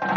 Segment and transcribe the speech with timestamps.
[0.00, 0.12] Welkom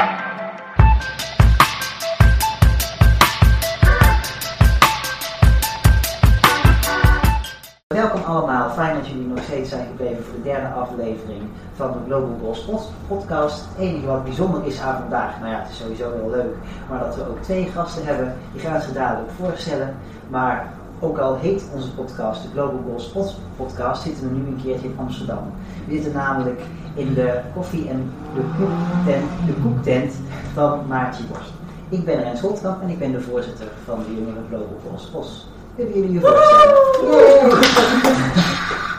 [8.26, 11.42] allemaal, fijn dat jullie nog steeds zijn gebleven voor de derde aflevering
[11.76, 13.66] van de Global Goals podcast.
[13.70, 16.56] Het enige wat bijzonder is aan vandaag, nou ja, het is sowieso heel leuk,
[16.90, 19.96] maar dat we ook twee gasten hebben, die gaan zich dadelijk voorstellen.
[20.30, 24.88] Maar ook al heet onze podcast de Global Goals podcast, zitten we nu een keertje
[24.88, 25.54] in Amsterdam.
[25.88, 26.62] We zitten namelijk
[26.94, 30.14] in de koffie- en de koektent, de koektent
[30.54, 31.52] van Maartje Borst.
[31.90, 34.78] Ik ben Rens Holtkamp en ik ben de voorzitter van de Jongeren Global
[35.12, 37.62] Goals Willen jullie je voorstellen?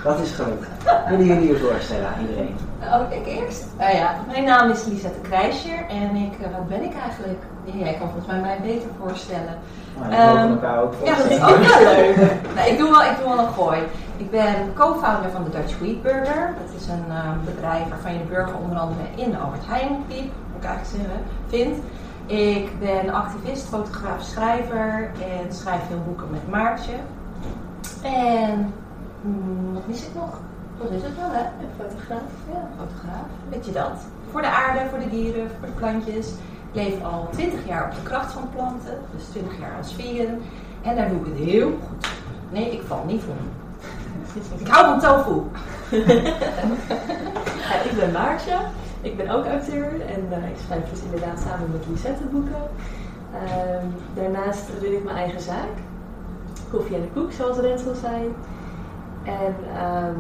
[0.05, 0.67] Dat is gelukt.
[1.09, 2.57] Willen jullie je voorstellen aan iedereen?
[2.93, 3.65] Oh, ik eerst?
[3.79, 7.39] Nou ja, mijn naam is Lisette Krijsjer en ik, uh, wat ben ik eigenlijk?
[7.65, 9.55] Jij kan volgens mij mij beter voorstellen.
[9.99, 12.09] Nou, we mogen elkaar ook Ja, dat is voorstellen.
[12.09, 12.17] ook leuk.
[12.55, 13.79] nou, ik, doe wel, ik doe wel een gooi.
[14.17, 16.55] Ik ben co-founder van de Dutch Wheat Burger.
[16.63, 20.05] Dat is een uh, bedrijf waarvan je de burger onder andere in de Albert Heijn
[20.07, 21.79] piep, moet ik eigenlijk zeggen, vindt.
[22.27, 26.93] Ik ben activist, fotograaf, schrijver en schrijf veel boeken met Maartje.
[28.03, 28.73] En
[29.21, 30.39] mm, wat mis ik nog?
[30.79, 31.43] Dat is het wel, hè?
[31.43, 32.31] Een fotograaf.
[32.53, 33.27] Ja, fotograaf.
[33.49, 33.99] Weet je dat?
[34.31, 36.29] Voor de aarde, voor de dieren, voor de plantjes.
[36.29, 40.41] Ik leef al 20 jaar op de kracht van planten, dus 20 jaar als vegan.
[40.83, 42.09] En daar doe ik het heel goed.
[42.51, 43.64] Nee, ik val niet voor.
[44.59, 45.43] Ik hou van tofu.
[47.91, 48.57] Ik ben Maartje.
[49.01, 52.63] Ik ben ook auteur en uh, ik schrijf dus inderdaad samen met Lisette boeken.
[53.35, 53.41] Uh,
[54.15, 55.75] daarnaast run ik mijn eigen zaak.
[56.71, 58.35] Koffie en de koek, zoals Rens al zei.
[59.23, 59.55] En
[59.85, 60.17] um,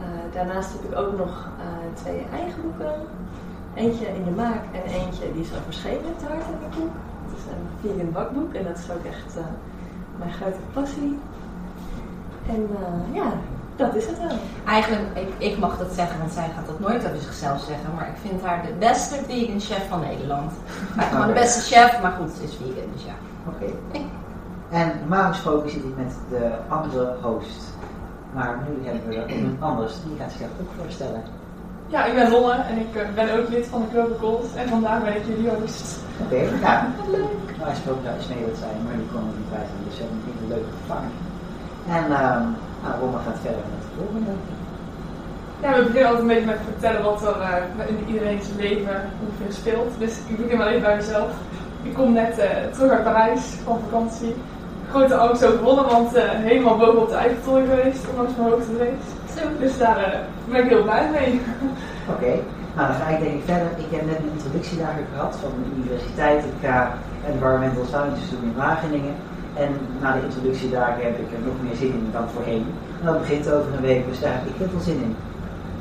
[0.00, 2.94] uh, daarnaast heb ik ook nog uh, twee eigen boeken.
[3.74, 6.94] Eentje in de maak en eentje die is al verschenen, Te hard en de koek.
[7.24, 9.36] Het is een vegan bakboek en dat is ook echt
[10.18, 11.18] mijn grote passie.
[12.52, 12.68] En
[13.12, 13.32] ja,
[13.76, 14.36] dat is het wel.
[14.66, 17.94] Eigenlijk, ik, ik mag dat zeggen, want zij gaat dat nooit over zichzelf zeggen.
[17.94, 20.52] Maar ik vind haar de beste vegan chef van Nederland.
[20.96, 23.16] Maar gewoon de beste chef, maar goed, ze is vegan, dus ja.
[23.46, 23.72] Oké.
[23.88, 24.06] Okay.
[24.70, 27.62] En normaal gesproken zit ik met de andere host.
[28.34, 31.22] Maar nu hebben we iemand anders, die gaat zich ook voorstellen.
[31.86, 35.04] Ja, ik ben Lolle en ik ben ook lid van de Global Goals en vandaag
[35.04, 35.98] ben ik jullie host.
[36.24, 36.86] Oké, okay, ja.
[36.98, 37.24] Wat leuk.
[37.50, 40.02] Normaal gesproken zou Snee wat zijn, maar die kon er niet bij zijn, dus we
[40.02, 41.31] hebben een hele leuke vervanging.
[41.88, 44.30] En um, nou, Roma gaat verder met het volgende.
[45.62, 49.52] Ja, we beginnen altijd een beetje met vertellen wat er uh, in iedereen's leven ongeveer
[49.52, 49.92] speelt.
[49.98, 51.30] Dus ik begin wel even bij mezelf.
[51.82, 54.34] Ik kom net uh, terug uit Parijs van vakantie.
[54.90, 59.04] Grote angst overwonnen, want uh, helemaal boven op de Eiffeltoren geweest, ondanks mijn hoogtevrees.
[59.58, 61.40] Dus daar ben ik heel blij mee.
[62.12, 62.40] Oké, okay.
[62.74, 63.68] nou dan ga ik denk ik verder.
[63.76, 66.44] Ik heb net een introductiedagen gehad van de universiteit.
[66.44, 66.92] Ik ga
[67.32, 69.14] Environmental Sciences doen in Wageningen.
[69.54, 69.70] En
[70.00, 72.64] na de introductiedagen heb ik er nog meer zin in dan voorheen.
[73.00, 75.16] En dat begint over een week, dus daar heb ik heel veel zin in.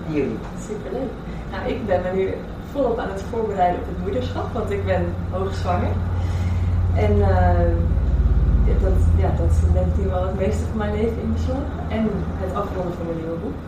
[0.07, 0.37] En jullie?
[0.67, 1.11] Superleuk.
[1.51, 2.33] Nou, ik ben me nu
[2.71, 5.93] volop aan het voorbereiden op het moederschap, want ik ben hoogzwanger.
[6.95, 7.71] En uh,
[8.81, 11.65] dat, ja, dat nu wel het meeste van mijn leven in beslag.
[11.88, 12.09] En
[12.43, 13.59] het afronden van mijn nieuwe boek.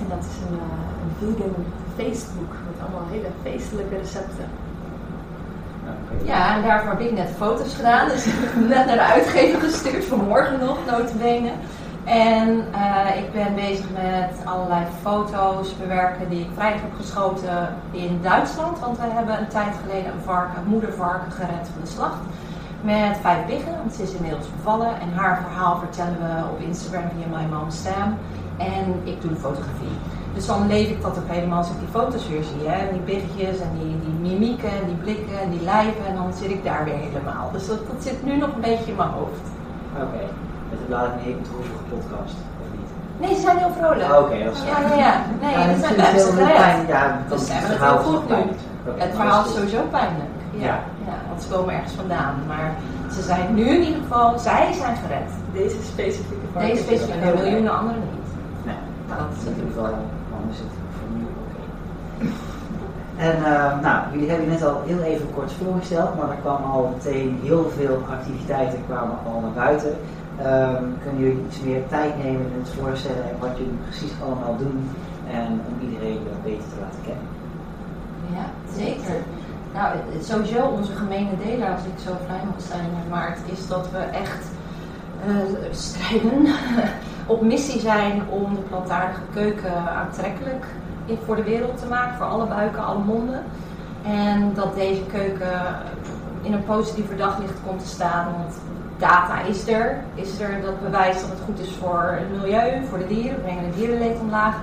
[0.00, 1.54] En dat is een, uh, een vegan
[1.96, 4.48] feestboek met allemaal hele feestelijke recepten.
[6.24, 8.08] Ja, en daarvoor heb ik net foto's gedaan.
[8.08, 11.50] Dus ik heb net naar de uitgever gestuurd, vanmorgen nog, notabene.
[12.04, 18.18] En uh, ik ben bezig met allerlei foto's bewerken die ik vrijdag heb geschoten in
[18.22, 18.78] Duitsland.
[18.78, 22.20] Want we hebben een tijd geleden een, varken, een moedervarken gered van de slacht.
[22.80, 25.00] Met vijf biggen, want ze is inmiddels bevallen.
[25.00, 28.18] En haar verhaal vertellen we op Instagram via My Mom Stam.
[28.58, 29.96] En ik doe de fotografie.
[30.34, 32.68] Dus dan leef ik dat ook helemaal als ik die foto's weer zie.
[32.68, 32.92] Hè?
[32.92, 36.06] Die biggetjes en die, die mimieken en die blikken en die lijven.
[36.08, 37.50] En dan zit ik daar weer helemaal.
[37.52, 39.46] Dus dat, dat zit nu nog een beetje in mijn hoofd.
[39.94, 40.04] Oké.
[40.04, 40.28] Okay.
[40.70, 42.90] Met een laat een hele droevige podcast, of niet?
[43.22, 44.08] Nee, ze zijn heel vrolijk.
[44.10, 45.14] Oh, Oké, okay, dat is Ja, ja, ja.
[45.42, 46.86] Nee, ja, dat zijn heel best pijn.
[46.86, 48.42] Ja, dus ze het het heel goed nu.
[48.90, 50.34] Okay, het verhaal is sowieso pijnlijk.
[50.50, 50.66] Ja.
[50.66, 50.76] ja.
[51.08, 52.34] ja, want ze komen ergens vandaan.
[52.46, 52.68] Maar
[53.14, 55.30] ze zijn nu in ieder geval, zij zijn gered.
[55.52, 56.46] Deze specifieke.
[56.58, 58.28] Deze specifieke, en miljoenen anderen niet.
[58.64, 59.94] Nee, nou, dat is natuurlijk wel
[63.16, 66.94] En uh, nou, jullie hebben net al heel even kort voorgesteld, maar er kwam al
[66.96, 69.94] meteen heel veel activiteiten kwamen al naar buiten.
[70.40, 74.56] Um, kunnen jullie iets meer tijd nemen in het voorstellen en wat jullie precies allemaal
[74.56, 74.90] doen
[75.30, 77.28] en om iedereen beter te laten kennen?
[78.36, 78.46] Ja,
[78.76, 79.16] zeker.
[79.74, 83.98] Nou, sowieso onze gemene delen, als ik zo vrij mag zijn, Maart, is dat we
[83.98, 84.44] echt
[85.26, 85.34] uh,
[85.70, 86.46] strijden,
[87.26, 90.64] op missie zijn om de plantaardige keuken aantrekkelijk
[91.24, 93.42] voor de wereld te maken, voor alle buiken, alle monden.
[94.02, 95.60] En dat deze keuken
[96.42, 98.54] in een positiever daglicht komt te staan, want
[98.98, 99.96] data is er.
[100.14, 103.42] Is er dat bewijst dat het goed is voor het milieu, voor de dieren, we
[103.42, 104.54] brengen het dierenleed omlaag.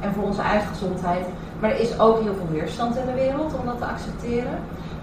[0.00, 1.26] en voor onze eigen gezondheid.
[1.60, 4.58] Maar er is ook heel veel weerstand in de wereld om dat te accepteren.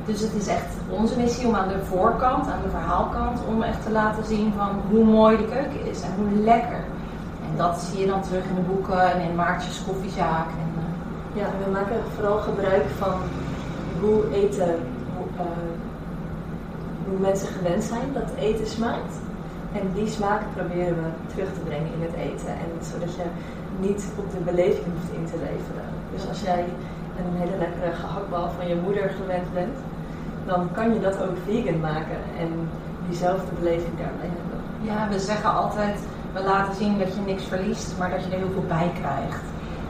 [0.06, 3.84] Dus het is echt onze missie om aan de voorkant, aan de verhaalkant, om echt
[3.84, 6.84] te laten zien van hoe mooi de keuken is en hoe lekker.
[7.62, 10.50] Dat zie je dan terug in de boeken en in Maartjes koffiezaak.
[10.64, 13.16] En, uh, ja, we maken vooral gebruik van
[14.02, 14.74] hoe eten,
[15.16, 15.72] hoe, uh,
[17.08, 19.16] hoe mensen gewend zijn dat eten smaakt.
[19.80, 22.54] En die smaken proberen we terug te brengen in het eten.
[22.64, 23.28] En zodat je
[23.80, 25.88] niet op de beleving hoeft in te leveren.
[26.14, 26.64] Dus als jij
[27.18, 29.78] een hele lekkere gehaktbal van je moeder gewend bent,
[30.46, 32.52] dan kan je dat ook vegan maken en
[33.08, 34.60] diezelfde beleving daarbij hebben.
[34.90, 35.98] Ja, we zeggen altijd,
[36.34, 39.44] we laten zien dat je niks verliest, maar dat je er heel veel bij krijgt.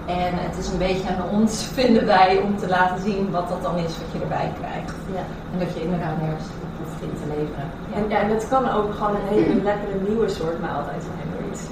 [0.05, 3.61] En het is een beetje aan ons, vinden wij, om te laten zien wat dat
[3.61, 4.95] dan is wat je erbij krijgt.
[5.17, 5.23] Ja.
[5.51, 6.49] En dat je inderdaad nergens
[6.79, 7.67] hoeft in te leveren.
[7.89, 7.95] Ja.
[7.97, 11.27] En, ja, en het kan ook gewoon een hele lekkere nieuwe soort maaltijd zijn.
[11.51, 11.63] Iets,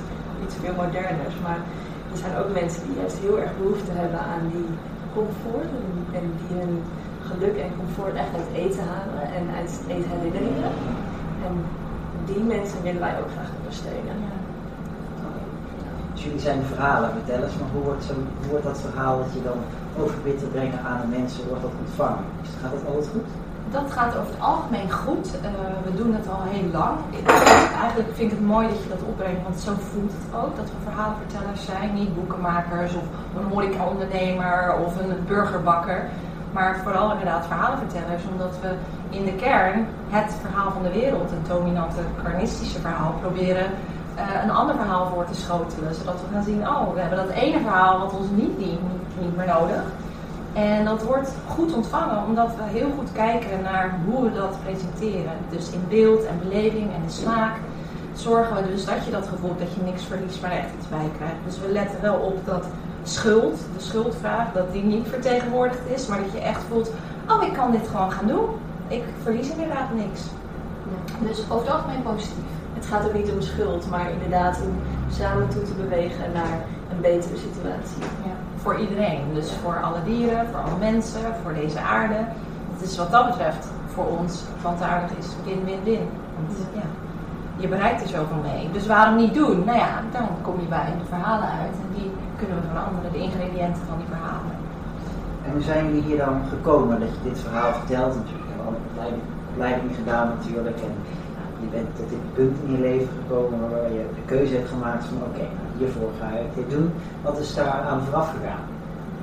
[0.44, 1.36] iets veel moderners.
[1.46, 1.60] Maar
[2.12, 4.70] er zijn ook mensen die juist heel erg behoefte hebben aan die
[5.16, 5.70] comfort.
[5.80, 5.90] En,
[6.20, 6.74] en die hun
[7.30, 10.72] geluk en comfort echt uit eten halen en uit eetherinneringen.
[11.46, 11.54] En
[12.30, 14.18] die mensen willen wij ook graag ondersteunen.
[14.30, 14.39] Ja.
[16.20, 19.42] Dus jullie zijn verhalen vertellers, maar hoe wordt, zo, hoe wordt dat verhaal dat je
[19.50, 19.60] dan
[20.02, 22.26] over te brengen aan de mensen, wordt dat ontvangen?
[22.42, 23.30] Dus gaat dat altijd goed?
[23.78, 25.26] Dat gaat over het algemeen goed.
[25.28, 25.50] Uh,
[25.88, 26.96] we doen het al heel lang.
[27.84, 30.54] Eigenlijk vind ik het mooi dat je dat opbrengt, want zo voelt het ook.
[30.62, 33.06] Dat we verhalenvertellers zijn, niet boekenmakers of
[33.38, 36.00] een horeca-ondernemer of een burgerbakker.
[36.52, 38.70] Maar vooral inderdaad verhalenvertellers, omdat we
[39.18, 43.68] in de kern het verhaal van de wereld, het dominante carnistische verhaal, proberen
[44.20, 45.96] uh, een ander verhaal voor te schotelen.
[45.96, 49.22] Zodat we gaan zien, oh, we hebben dat ene verhaal wat ons niet dient, niet,
[49.22, 49.84] niet meer nodig.
[50.54, 55.34] En dat wordt goed ontvangen, omdat we heel goed kijken naar hoe we dat presenteren.
[55.50, 57.56] Dus in beeld en beleving en de smaak
[58.14, 61.10] zorgen we dus dat je dat gevoel dat je niks verliest, maar echt iets bij
[61.18, 61.36] krijgt.
[61.46, 62.66] Dus we letten wel op dat
[63.04, 66.92] schuld, de schuldvraag, dat die niet vertegenwoordigd is, maar dat je echt voelt,
[67.30, 68.46] oh ik kan dit gewoon gaan doen.
[68.88, 70.22] Ik verlies inderdaad niks.
[71.20, 72.59] Dus over het algemeen positief.
[72.80, 74.74] Het gaat ook niet om schuld, maar inderdaad om
[75.12, 76.58] samen toe te bewegen naar
[76.92, 78.04] een betere situatie.
[78.28, 79.22] Ja, voor iedereen.
[79.34, 82.20] Dus voor alle dieren, voor alle mensen, voor deze aarde.
[82.74, 86.06] Het is wat dat betreft voor ons plantaardig is win-win-win.
[86.36, 86.88] Want ja,
[87.58, 88.70] je bereikt er zoveel mee.
[88.72, 89.64] Dus waarom niet doen?
[89.66, 91.76] Nou ja, dan kom je bij de verhalen uit.
[91.84, 94.56] En die kunnen we veranderen, de ingrediënten van die verhalen.
[95.46, 98.16] En hoe zijn jullie hier dan gekomen dat je dit verhaal vertelt?
[98.16, 98.74] Natuurlijk, je hebt al
[99.08, 99.22] een
[99.52, 100.80] opleiding gedaan natuurlijk.
[100.88, 100.94] En
[101.62, 105.04] je bent tot dit punt in je leven gekomen waar je de keuze hebt gemaakt
[105.06, 106.92] van oké, okay, nou, hiervoor ga ik dit doen.
[107.22, 108.66] Wat is daar aan vooraf gegaan?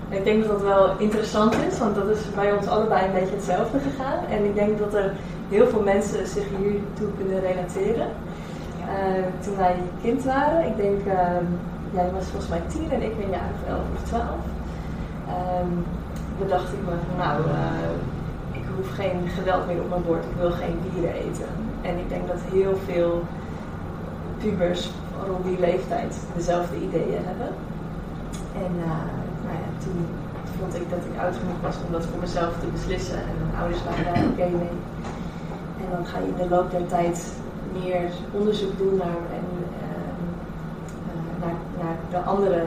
[0.08, 3.34] Ik denk dat dat wel interessant is, want dat is bij ons allebei een beetje
[3.34, 4.24] hetzelfde gegaan.
[4.30, 5.12] En ik denk dat er
[5.48, 8.08] heel veel mensen zich hiertoe kunnen relateren.
[8.80, 11.14] Uh, toen wij kind waren, ik denk, uh,
[11.92, 14.44] jij was volgens mij tien en ik ben jaar of elf of twaalf.
[15.62, 15.84] Um,
[16.38, 20.36] bedacht ik me van nou, uh, ik hoef geen geweld meer op mijn bord, ik
[20.38, 21.65] wil geen dieren eten.
[21.88, 23.22] En ik denk dat heel veel
[24.38, 24.90] pubers
[25.26, 27.50] rond die leeftijd dezelfde ideeën hebben.
[28.64, 28.72] En
[29.44, 30.06] nou ja, toen
[30.58, 33.18] vond ik dat ik oud genoeg was om dat voor mezelf te beslissen.
[33.28, 34.76] En mijn ouders waren daar oké okay mee.
[35.82, 37.32] En dan ga je in de loop der tijd
[37.72, 39.46] meer onderzoek doen naar, en,
[39.82, 40.04] uh,
[41.42, 42.64] naar, naar de andere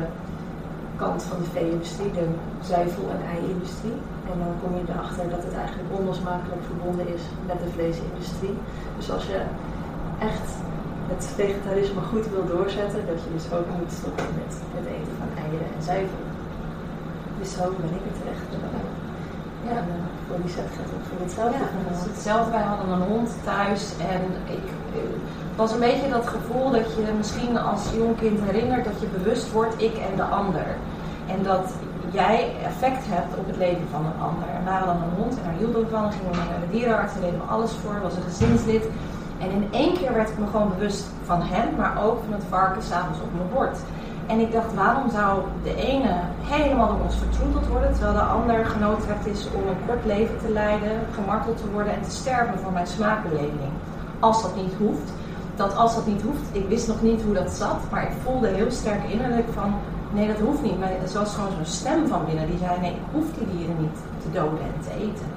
[0.95, 2.27] kant van de vee-industrie, de
[2.61, 3.97] zuivel- en ei-industrie.
[4.31, 8.57] En dan kom je erachter dat het eigenlijk onlosmakelijk verbonden is met de vleesindustrie.
[8.97, 9.39] Dus als je
[10.29, 10.47] echt
[11.11, 15.31] het vegetarisme goed wil doorzetten, dat je dus ook moet stoppen met het eten van
[15.43, 16.23] eieren en zuivel.
[17.39, 18.47] Dus zo ben ik er terecht.
[19.67, 21.57] Ja, en uh, voor die zet gaat het voor hetzelfde.
[21.89, 22.51] Het is hetzelfde.
[22.51, 23.81] Wij hadden een hond thuis
[24.15, 24.21] en
[24.57, 24.65] ik,
[25.49, 29.17] het was een beetje dat gevoel dat je misschien als jong kind herinnert dat je
[29.17, 30.67] bewust wordt, ik en de ander.
[31.27, 31.65] En dat
[32.11, 34.47] jij effect hebt op het leven van een ander.
[34.57, 36.01] En wij hadden een hond en daar hielden we van.
[36.01, 38.01] Dan gingen we naar de dierenarts en deden we alles voor.
[38.01, 38.83] was een gezinslid.
[39.43, 42.43] En in één keer werd ik me gewoon bewust van hem, maar ook van het
[42.49, 43.77] varken s'avonds op mijn bord.
[44.27, 48.65] En ik dacht, waarom zou de ene helemaal door ons vertroeteld worden, terwijl de ander
[48.65, 52.71] genoodzaakt is om een kort leven te leiden, gemarteld te worden en te sterven voor
[52.71, 53.71] mijn smaakbeleving.
[54.19, 55.11] Als dat niet hoeft.
[55.55, 58.47] Dat als dat niet hoeft, ik wist nog niet hoe dat zat, maar ik voelde
[58.47, 59.73] heel sterk innerlijk van,
[60.13, 60.79] nee dat hoeft niet.
[60.79, 63.75] Maar er was gewoon zo'n stem van binnen die zei, nee ik hoef die dieren
[63.79, 65.27] niet te doden en te eten.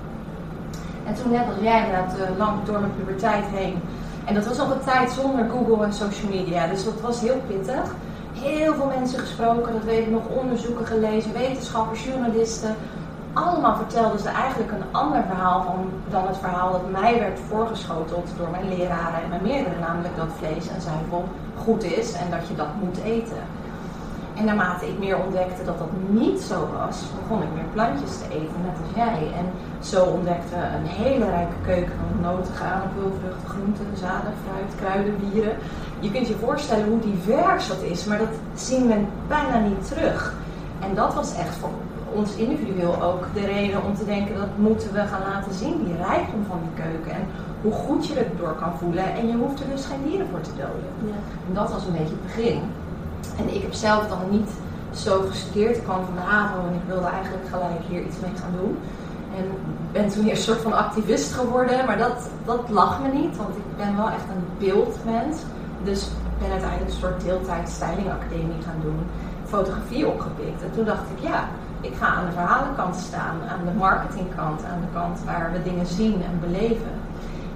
[1.07, 3.75] En toen net als jij inderdaad uh, lang door mijn puberteit heen.
[4.25, 7.41] En dat was nog een tijd zonder Google en social media, dus dat was heel
[7.47, 7.95] pittig
[8.43, 12.76] heel veel mensen gesproken, dat weet ik nog, onderzoeken gelezen, wetenschappers, journalisten.
[13.33, 18.29] Allemaal vertelden ze eigenlijk een ander verhaal van, dan het verhaal dat mij werd voorgeschoteld
[18.38, 21.29] door mijn leraren en mijn meerdere, namelijk dat vlees en zuivel
[21.64, 23.43] goed is en dat je dat moet eten.
[24.43, 28.25] En naarmate ik meer ontdekte dat dat niet zo was, begon ik meer plantjes te
[28.25, 29.21] eten, net als jij.
[29.41, 29.47] En
[29.81, 35.57] zo ontdekte een hele rijke keuken van noten, granen, pulvruchten, groenten, zaden, fruit, kruiden, bieren.
[36.01, 40.35] Je kunt je voorstellen hoe divers dat is, maar dat zien we bijna niet terug.
[40.81, 41.75] En dat was echt voor
[42.13, 45.97] ons individueel ook de reden om te denken dat moeten we gaan laten zien, die
[45.97, 47.13] rijkdom van die keuken.
[47.13, 47.27] En
[47.63, 49.15] hoe goed je het door kan voelen.
[49.15, 50.91] En je hoeft er dus geen dieren voor te doden.
[51.07, 51.19] Ja.
[51.49, 52.61] En dat was een beetje het begin.
[53.38, 54.50] En ik heb zelf dan niet
[54.95, 55.76] zo gestudeerd.
[55.76, 58.79] Ik kwam van de HAVO en ik wilde eigenlijk gelijk hier iets mee gaan doen.
[59.37, 59.45] En
[59.93, 63.57] ben toen eerst een soort van activist geworden, maar dat, dat lag me niet, want
[63.57, 65.38] ik ben wel echt een beeldmens.
[65.83, 66.11] Dus
[66.43, 69.00] ben uiteindelijk een soort deeltijd stylingacademie gaan doen,
[69.45, 70.62] fotografie opgepikt.
[70.62, 71.49] En toen dacht ik, ja,
[71.81, 75.87] ik ga aan de verhalenkant staan, aan de marketingkant, aan de kant waar we dingen
[75.87, 76.95] zien en beleven.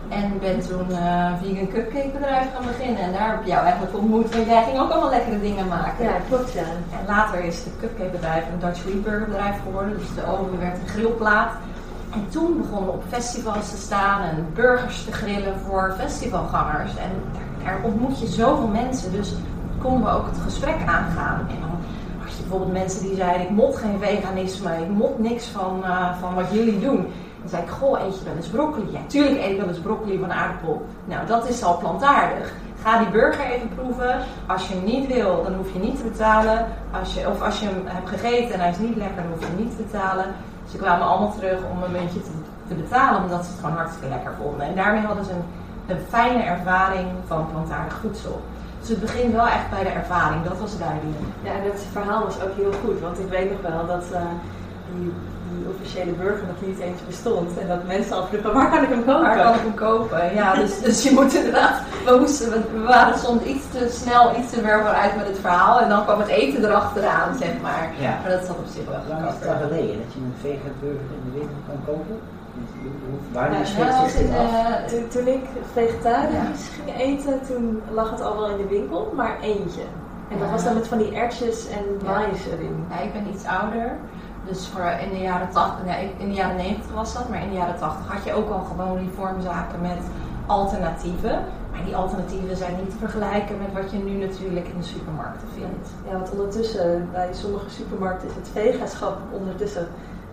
[0.09, 3.03] En ben toen uh, vegan cupcake bedrijf gaan beginnen.
[3.03, 4.35] En daar heb ik jou eigenlijk ontmoet.
[4.35, 6.05] Want jij ging ook allemaal lekkere dingen maken.
[6.05, 6.61] Ja, klopt ja.
[6.61, 9.99] En later is het cupcake bedrijf een Dutch Reaper bedrijf geworden.
[9.99, 11.53] Dus de oven werd een grillplaat.
[12.13, 16.97] En toen begonnen we op festivals te staan en burgers te grillen voor festivalgangers.
[16.97, 19.13] En daar, daar ontmoet je zoveel mensen.
[19.13, 19.35] Dus
[19.79, 21.47] konden we ook het gesprek aangaan.
[21.49, 21.79] En dan
[22.19, 26.15] had je bijvoorbeeld mensen die zeiden: Ik mot geen veganisme, ik mot niks van, uh,
[26.21, 27.07] van wat jullie doen.
[27.47, 28.93] Dan zei ik, goh, eet je wel eens broccoli?
[28.93, 30.87] Ja, tuurlijk eet ik wel eens broccoli van aardappel.
[31.05, 32.53] Nou, dat is al plantaardig.
[32.83, 34.19] Ga die burger even proeven.
[34.47, 36.67] Als je hem niet wil, dan hoef je niet te betalen.
[37.01, 39.41] Als je, of als je hem hebt gegeten en hij is niet lekker, dan hoef
[39.41, 40.25] je hem niet te betalen.
[40.71, 42.31] Ze kwamen allemaal terug om een muntje te,
[42.69, 44.67] te betalen, omdat ze het gewoon hartstikke lekker vonden.
[44.67, 45.47] En daarmee hadden ze een,
[45.87, 48.43] een fijne ervaring van plantaardig voedsel.
[48.81, 51.19] Dus het begint wel echt bij de ervaring, dat was duidelijk.
[51.43, 54.05] Ja, en het verhaal was ook heel goed, want ik weet nog wel dat
[54.95, 55.13] die
[55.75, 57.59] officiële burger nog niet eens bestond.
[57.59, 59.23] En dat mensen al vroegen, waar kan ik hem kopen?
[59.23, 60.35] Waar kan ik hem kopen?
[60.35, 64.51] Ja, dus, dus je moet inderdaad, we, moesten, we waren soms iets te snel, iets
[64.51, 65.81] te ver vooruit met het verhaal.
[65.81, 67.91] En dan kwam het eten erachteraan, zeg maar.
[67.99, 68.19] Ja.
[68.23, 70.75] Maar dat zat op zich wel Lang is het al geleden dat je een vegan
[70.81, 72.19] burger in de winkel kan kopen?
[73.33, 75.09] Waar Ja, die schrik nou, in eh, af?
[75.11, 79.81] Toen, ik vegetarisch ging eten, toen lag het al wel in de winkel, maar eentje.
[80.31, 80.53] En dat Ja.
[80.53, 82.11] was dan met van die ertjes en Ja.
[82.13, 82.87] maïs erin.
[82.91, 83.97] Ja, ik ben iets ouder.
[84.49, 87.49] Dus voor in de jaren 80, nee, in de jaren 90 was dat, maar in
[87.49, 89.99] de jaren 80 had je ook al gewoon die vormzaken met
[90.47, 91.45] alternatieven.
[91.73, 95.49] Maar die alternatieven zijn niet te vergelijken met wat je nu natuurlijk in de supermarkten
[95.55, 95.89] vindt.
[96.09, 99.87] Ja, want ondertussen, bij sommige supermarkten is het vegaschap ondertussen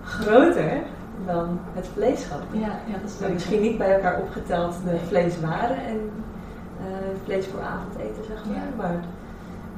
[0.04, 0.82] groter
[1.26, 2.42] dan het vleeschap.
[2.52, 6.12] Ja, ja dat is Nou, misschien niet bij elkaar opgeteld de vleeswaren en
[6.80, 6.86] eh,
[7.24, 8.56] vlees voor avondeten, zeg maar.
[8.56, 8.62] Ja.
[8.78, 8.96] Maar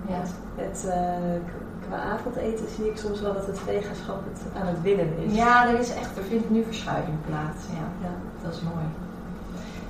[0.08, 0.13] Ja.
[0.20, 1.42] het, het, eh,
[1.88, 5.34] qua avondeten zie ik soms wel dat het vegaschap het aan het winnen is.
[5.36, 7.62] ja, er is echt, er vindt nu verschuiving plaats.
[7.80, 8.13] Ja, Ja.
[8.44, 8.86] dat is mooi.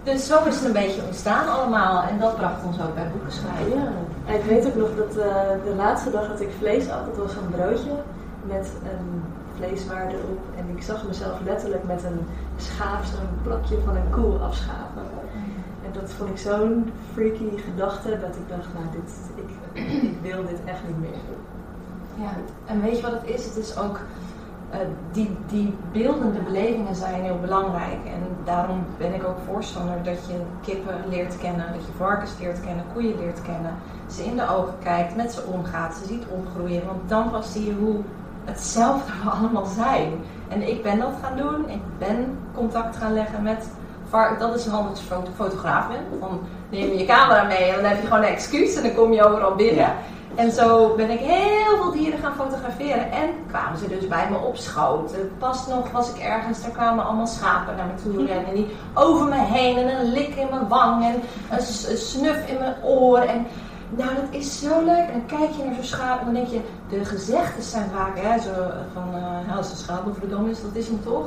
[0.03, 3.31] Dus zo is het een beetje ontstaan allemaal en dat bracht ons ook bij boeken
[3.31, 3.77] schrijven.
[3.79, 3.87] Ja,
[4.25, 5.25] en ik weet ook nog dat eh,
[5.67, 7.95] de laatste dag dat ik vlees at, dat was een broodje
[8.47, 9.23] met een
[9.55, 10.39] vleeswaar erop.
[10.57, 12.19] En ik zag mezelf letterlijk met een
[12.57, 15.03] schaaf zo'n plakje van een koe afschaven.
[15.85, 19.11] En dat vond ik zo'n freaky gedachte dat ik dacht, nou dit,
[19.43, 19.49] ik,
[20.01, 21.19] ik wil dit echt niet meer.
[22.15, 22.29] Ja,
[22.65, 23.45] en weet je wat het is?
[23.45, 23.99] Het is ook,
[24.69, 24.79] eh,
[25.11, 28.05] die, die beeldende belevingen zijn heel belangrijk.
[28.05, 32.61] En daarom ben ik ook voorstander dat je kippen leert kennen, dat je varkens leert
[32.61, 33.73] kennen, koeien leert kennen.
[34.11, 36.85] Ze in de ogen kijkt, met ze omgaat, ze ziet opgroeien.
[36.85, 37.95] Want dan pas zie je hoe
[38.45, 40.13] hetzelfde we allemaal zijn.
[40.47, 41.69] En ik ben dat gaan doen.
[41.69, 43.67] Ik ben contact gaan leggen met
[44.39, 45.85] dat is handig je foto- fotograaf.
[46.19, 48.93] Dan neem je je camera mee en dan heb je gewoon een excuus en dan
[48.93, 49.93] kom je overal binnen.
[50.35, 53.11] En zo ben ik heel veel dieren gaan fotograferen.
[53.11, 55.11] En kwamen ze dus bij me op schoot.
[55.37, 58.53] Pas nog was ik ergens, daar kwamen allemaal schapen naar me toe rennen.
[58.53, 62.75] Die over me heen en een lik in mijn wang en een, snuf in mijn
[62.83, 63.19] oor.
[63.19, 63.45] En
[63.89, 65.07] nou, dat is zo leuk.
[65.07, 68.19] En dan kijk je naar zo'n schaap en dan denk je, de gezegden zijn vaak
[68.19, 68.51] hè, zo
[68.93, 71.25] van, ja, als een schaap over de dom is, dat is hem toch.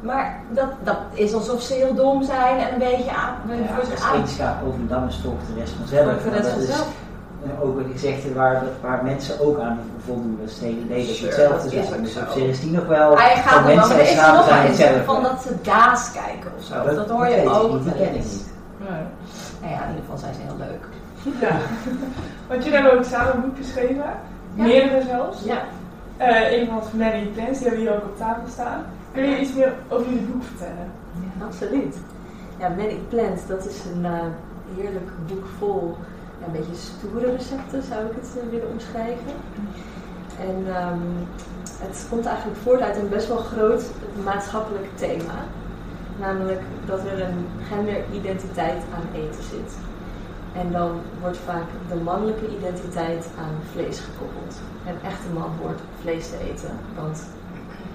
[0.00, 3.84] Maar dat, dat is alsof ze heel dom zijn en een beetje aan, Ja, voor
[3.84, 4.28] zich aan.
[4.28, 6.04] schaap over de dam is, volgt de rest vanzelf.
[6.04, 6.88] Volgt de rest vanzelf.
[7.62, 10.38] Ook een gezegde waar, waar mensen ook aan voldoen.
[10.62, 12.02] Idee dat je Sure, hetzelfde dat zijn.
[12.02, 13.16] Dus op zich is die nog wel...
[13.16, 15.04] Hij van gaat wel, mensen er nog wel hetzelfde.
[15.04, 16.94] van dat ze daas kijken of zo.
[16.94, 17.72] Dat, hoor je ik ook.
[17.72, 18.46] niet, die ken ik niet.
[18.78, 19.02] Nee.
[19.60, 20.84] Nou ja, in ieder geval zijn ze heel leuk.
[21.40, 21.56] Ja.
[22.48, 24.04] Want jullie hebben ook samen een boek geschreven.
[24.54, 24.62] Ja.
[24.64, 25.42] Meerdere zelfs.
[25.44, 25.58] Ja.
[26.16, 28.84] Eh een van van Nanny Plans, die hebben hier ook op tafel staan.
[29.12, 30.90] Kun je iets meer over jullie boek vertellen?
[31.46, 31.96] Absoluut.
[32.58, 34.26] Ja, Many Plants, dat is een eh,
[34.76, 39.34] heerlijk boek vol ja, een beetje stoere recepten, zou ik het eh, willen omschrijven.
[40.40, 41.00] En ehm,
[41.78, 43.84] het komt eigenlijk voort uit een best wel groot
[44.24, 45.44] maatschappelijk thema.
[46.18, 49.72] Namelijk dat er een genderidentiteit aan eten zit.
[50.52, 54.60] En dan wordt vaak de mannelijke identiteit aan vlees gekoppeld.
[54.86, 57.22] Een echte man hoort vlees te eten, want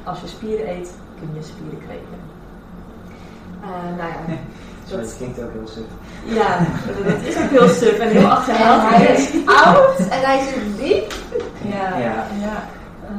[0.03, 2.19] als je spieren eet, kun je spieren kweken.
[3.61, 4.19] Uh, nou ja,
[4.91, 5.83] Sorry, dat klinkt ook heel suf.
[6.23, 6.57] Ja,
[7.03, 8.81] dat is ook heel suf en heel achterhaald.
[8.83, 11.13] hij is oud en hij zit diep.
[11.61, 12.25] Ja, Ja.
[12.39, 12.63] ja.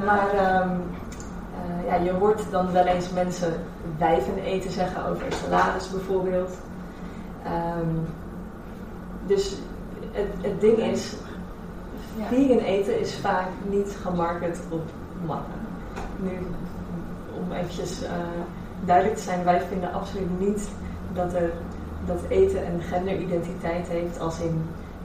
[0.04, 3.52] maar ehm, eh, ja, je hoort dan wel eens mensen
[3.98, 6.52] wijven eten zeggen over salades bijvoorbeeld.
[7.44, 7.96] Ehm,
[9.26, 9.54] dus
[10.12, 11.12] het, het ding is,
[12.28, 14.82] vegan eten is vaak niet gemarket op
[15.26, 15.60] mannen.
[16.16, 16.30] Nu,
[17.36, 18.10] om eventjes eh,
[18.84, 20.68] duidelijk te zijn, wij vinden absoluut niet
[21.14, 21.50] dat, er,
[22.06, 24.62] dat eten een genderidentiteit heeft, als in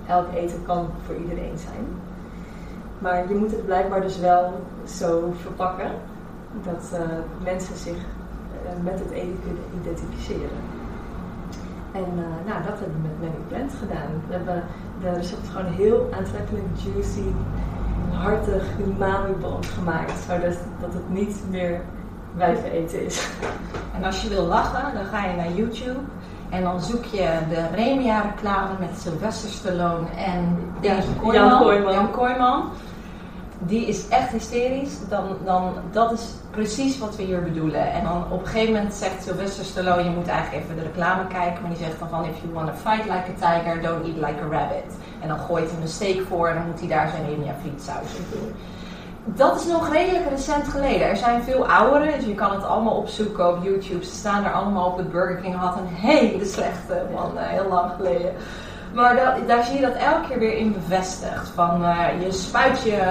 [0.07, 1.85] elk eten kan voor iedereen zijn.
[2.99, 4.53] Maar je moet het blijkbaar dus wel
[4.85, 5.91] zo verpakken
[6.63, 6.99] dat eh,
[7.43, 10.59] mensen zich eh, met het eten kunnen identificeren.
[11.91, 14.11] En eh, nou, dat hebben we met Menu Plant gedaan.
[14.27, 14.63] We hebben
[15.01, 17.29] de recept gewoon heel aantrekkelijk, juicy,
[18.11, 20.19] hartig, umami-band gemaakt.
[20.27, 21.81] Zodat dat het niet meer
[22.71, 23.27] eten is.
[23.95, 25.99] En als je wil lachen, dan ga je naar YouTube.
[26.49, 31.93] En dan zoek je de Remia-reclame met Sylvester Stallone en Jan Kooijman.
[31.93, 32.69] Jan Kooijman.
[33.59, 35.07] Die is echt hysterisch.
[35.09, 37.91] Dan, dan, dat is precies wat we hier bedoelen.
[37.91, 41.27] En dan op een gegeven moment zegt Sylvester Stallone, je moet eigenlijk even de reclame
[41.27, 41.61] kijken.
[41.61, 44.15] Maar die zegt dan van, if you want to fight like a tiger, don't eat
[44.15, 44.95] like a rabbit.
[45.21, 48.15] En dan gooit hij een steak voor en dan moet hij daar zijn Remia frietsaus
[48.17, 48.53] in doen.
[49.35, 51.09] Dat is nog redelijk recent geleden.
[51.09, 54.05] Er zijn veel oudere, dus je kan het allemaal opzoeken op YouTube.
[54.05, 54.97] Ze staan er allemaal op.
[54.97, 58.33] Het Burger King had een hele slechte van eh, heel lang geleden.
[58.93, 61.49] Maar da- daar zie je dat elke keer weer in bevestigd.
[61.55, 63.01] Van eh, je spuit je,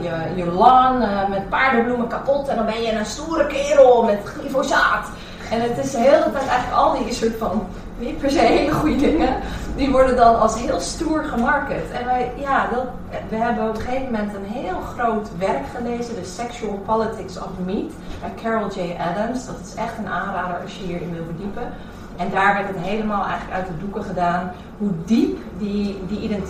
[0.00, 4.20] je, je lawn eh, met paardenbloemen kapot en dan ben je een stoere kerel met
[4.24, 5.08] glyfosaat.
[5.50, 7.66] En het is de hele tijd eigenlijk al die soort van,
[8.02, 9.36] niet per se hele goede dingen,
[9.76, 11.90] die worden dan als heel stoer gemarket.
[11.90, 12.86] En wij, ja, dat,
[13.28, 17.50] we hebben op een gegeven moment een heel groot werk gelezen, The Sexual Politics of
[17.64, 18.96] Meat, bij Carol J.
[19.10, 19.46] Adams.
[19.46, 21.72] Dat is echt een aanrader als je hierin wil verdiepen.
[22.16, 26.40] En daar werd het helemaal eigenlijk uit de doeken gedaan hoe diep die, die,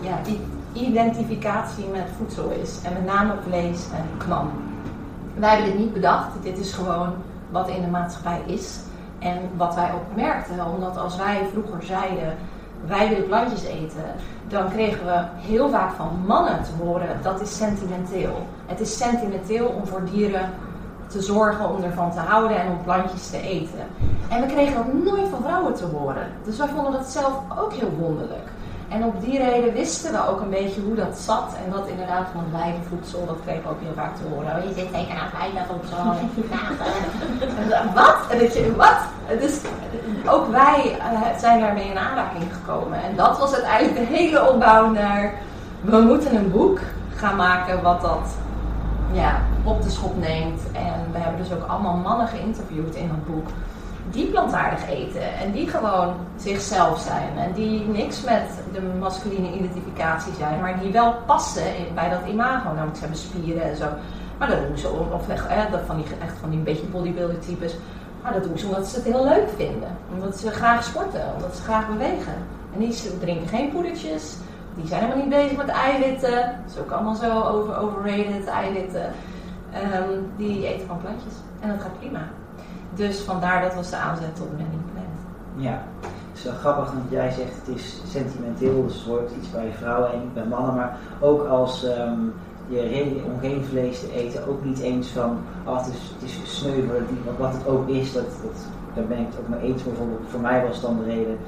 [0.00, 0.40] ja, die
[0.72, 2.78] identificatie met voedsel is.
[2.82, 4.50] En met name vlees en kwam.
[5.34, 6.28] Wij hebben dit niet bedacht.
[6.42, 7.14] Dit is gewoon
[7.50, 8.78] wat in de maatschappij is.
[9.22, 12.36] En wat wij ook merkten, omdat als wij vroeger zeiden
[12.86, 14.04] wij willen plantjes eten,
[14.48, 18.46] dan kregen we heel vaak van mannen te horen dat is sentimenteel.
[18.66, 20.50] Het is sentimenteel om voor dieren
[21.06, 23.86] te zorgen, om ervan te houden en om plantjes te eten.
[24.28, 26.26] En we kregen dat nooit van vrouwen te horen.
[26.44, 28.48] Dus wij vonden dat zelf ook heel wonderlijk.
[28.92, 31.54] En op die reden wisten we ook een beetje hoe dat zat.
[31.64, 34.56] En dat inderdaad van het wijvenvoedsel, dat kreeg ook heel vaak te horen.
[34.56, 35.30] Oh, je zit zeker aan.
[37.58, 38.16] En dan, wat?
[38.30, 38.98] En dat je, wat?
[39.40, 39.60] Dus
[40.26, 43.02] ook wij eh, zijn daarmee in aanraking gekomen.
[43.02, 45.34] En dat was uiteindelijk de hele opbouw naar...
[45.80, 46.80] We moeten een boek
[47.14, 48.36] gaan maken wat dat
[49.12, 50.60] ja, op de schop neemt.
[50.72, 53.48] En we hebben dus ook allemaal mannen geïnterviewd in dat boek.
[54.10, 57.38] Die plantaardig eten en die gewoon zichzelf zijn.
[57.38, 61.62] En die niks met de masculine identificatie zijn, maar die wel passen
[61.94, 62.68] bij dat imago.
[62.68, 63.86] Namelijk ze hebben spieren en zo.
[64.38, 65.46] Maar dat doen ze om, of echt,
[65.86, 67.76] van die, echt van die beetje bodybuilder types.
[68.22, 69.96] Maar dat doen ze omdat ze het heel leuk vinden.
[70.14, 72.34] Omdat ze graag sporten, omdat ze graag bewegen.
[72.74, 74.36] En die drinken geen poedertjes.
[74.74, 76.30] Die zijn helemaal niet bezig met eiwitten.
[76.30, 79.12] Dat is ook allemaal zo over, overrated, eiwitten.
[79.72, 81.34] Ehm, die eten van plantjes.
[81.60, 82.20] En dat gaat prima.
[82.94, 85.18] Dus vandaar dat was de aanzet tot Many Plant.
[85.56, 89.50] Ja, het is wel grappig dat jij zegt het is sentimenteel, dus het hoort iets
[89.50, 92.20] bij vrouwen en niet bij mannen, maar ook als ehm,
[92.68, 96.22] je reden om geen vlees te eten, ook niet eens van, oh, het, is, het
[96.22, 96.64] is
[97.38, 99.82] wat het ook is, dat, dat, daar ben ik het ook mee eens.
[99.82, 101.38] Bijvoorbeeld, voor mij was dan de reden,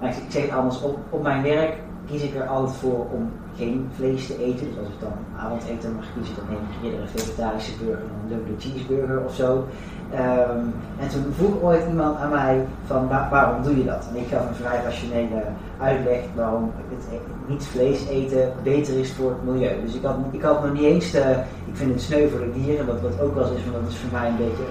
[0.00, 1.74] ik, ik zeg anders, op, op mijn werk
[2.06, 4.66] kies ik er altijd voor om geen vlees te eten.
[4.66, 8.18] Dus als ik dan avondeten mag kiezen, dan neem ik eerder een vegetarische burger dan
[8.22, 9.64] een dubbele cheeseburger of zo.
[10.10, 10.58] Ehm,
[11.02, 14.08] en toen vroeg ooit iemand aan mij van "Wa- waarom doe je dat?
[14.10, 15.42] En ik gaf een vrij rationele
[15.80, 19.80] uitleg waarom het e- niet vlees eten beter is voor het milieu.
[19.84, 21.36] Dus ik had, ik had nog niet eens de,
[21.66, 23.96] ik vind het sneu voor de dieren, wat, wat ook wel is, want dat is
[23.98, 24.64] voor mij een beetje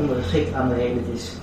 [0.00, 0.96] ondergeschikt aan de reden.
[1.04, 1.36] Het is,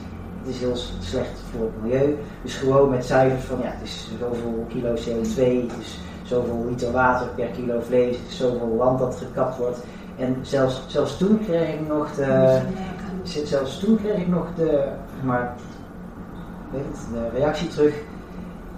[0.45, 2.17] het is heel slecht voor het milieu.
[2.41, 6.91] Dus gewoon met cijfers van ja, het is zoveel kilo CO2, het is zoveel liter
[6.91, 9.79] water per kilo vlees, het is zoveel land dat gekapt wordt.
[10.17, 12.62] En zelfs, zelfs toen kreeg ik nog de,
[13.23, 14.88] zelfs toen kreeg ik nog de,
[15.23, 15.55] maar,
[16.71, 17.93] weet het, de reactie terug.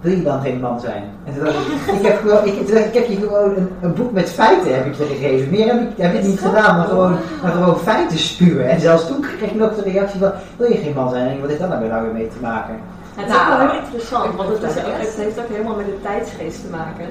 [0.00, 1.02] Wil je dan geen man zijn?
[1.24, 3.56] En toen dacht ik, ik heb, gewoon, ik, toen dacht ik, ik heb je gewoon
[3.56, 5.50] een, een boek met feiten heb ik je gegeven.
[5.50, 8.68] Meer heb ik, heb ik niet gedaan, maar gewoon, maar gewoon feiten spuwen.
[8.68, 11.28] En zelfs toen kreeg ik nog de reactie van, wil je geen man zijn?
[11.28, 12.74] En wat heeft dat nou weer nou weer mee te maken?
[13.14, 15.76] Het is ook Nou, wel heel interessant, want het, is ook, het heeft ook helemaal
[15.76, 17.06] met de tijdsgeest te maken.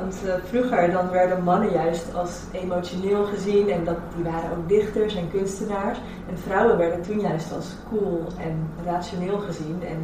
[0.00, 4.68] Want eh, vroeger dan werden mannen juist als emotioneel gezien en dat, die waren ook
[4.68, 5.98] dichters en kunstenaars.
[6.28, 9.82] En vrouwen werden toen juist als cool en rationeel gezien.
[9.88, 9.98] En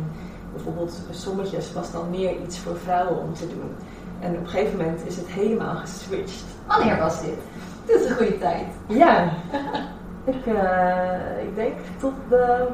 [0.52, 3.74] bijvoorbeeld sommetjes was dan meer iets voor vrouwen om te doen.
[4.20, 6.44] En op een gegeven moment is het helemaal geswitcht.
[6.66, 7.38] Wanneer was dit?
[7.86, 8.66] Dit is een goede tijd.
[8.86, 9.32] Ja,
[10.34, 12.68] ik, eh, ik denk tot de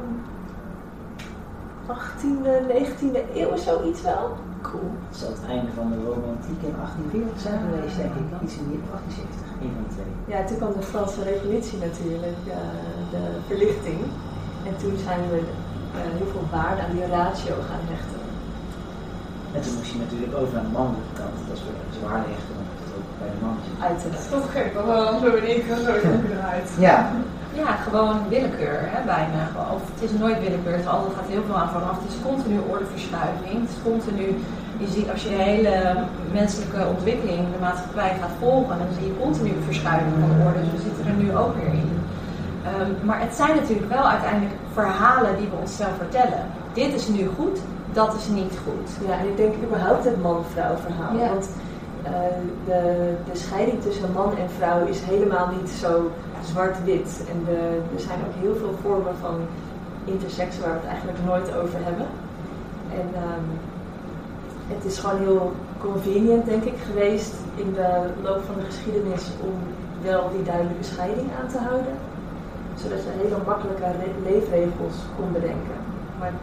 [1.87, 4.37] 18e, 19e eeuw zoiets wel.
[4.61, 4.91] Cool.
[5.07, 8.41] Het zal het einde van de romantiek in 1840 zijn geweest, denk ik.
[8.43, 10.11] Iets in die 1870, een van de twee.
[10.31, 12.57] Ja, toen kwam de Franse revolutie natuurlijk, eh,
[13.13, 13.99] de verlichting.
[14.67, 15.39] En toen zijn we
[16.19, 18.21] heel veel waarde aan die ratio gaan hechten.
[19.55, 21.35] En toen moest je natuurlijk over aan de mannelijke kant.
[21.47, 23.73] Dat is weer zwaar hechten, dan wordt het ook bij de mannetjes.
[23.77, 24.21] Dat Uiteraard.
[24.23, 25.93] is toch gek, want dan zo in één keer zo
[26.35, 26.69] eruit.
[26.89, 26.97] Ja,
[27.63, 29.41] Ja, gewoon willekeur, hè, bijna.
[29.77, 31.97] Of het is nooit willekeur, het altijd gaat heel veel aan vooraf.
[32.01, 33.53] Het is continu ordeverschuiving.
[33.63, 34.27] Het is continu,
[34.83, 35.73] je ziet als je de hele
[36.39, 40.59] menselijke ontwikkeling, de maatschappij gaat volgen, dan zie je continu verschuiving van de orde.
[40.63, 41.89] Dus we zitten er nu ook weer in.
[42.67, 46.41] Ehm, maar het zijn natuurlijk wel uiteindelijk verhalen die we onszelf vertellen.
[46.73, 47.59] Dit is nu goed,
[47.93, 49.07] dat is niet goed.
[49.07, 51.15] Ja, en ik denk überhaupt het man-vrouw verhaal.
[51.17, 51.29] Ja.
[51.29, 51.49] Want
[52.03, 52.11] eh,
[52.65, 56.11] de, de scheiding tussen man en vrouw is helemaal niet zo
[56.45, 57.23] zwart-wit.
[57.31, 59.35] En de, er zijn ook heel veel vormen van
[60.05, 62.07] intersex waar we het eigenlijk nooit over hebben.
[62.91, 63.47] En ehm,
[64.73, 67.89] het is gewoon heel convenient, denk ik, geweest in de
[68.23, 69.53] loop van de geschiedenis om
[70.01, 71.93] wel die duidelijke scheiding aan te houden.
[72.81, 75.77] Zodat je hele makkelijke re- leefregels kon bedenken.
[76.19, 76.33] Maar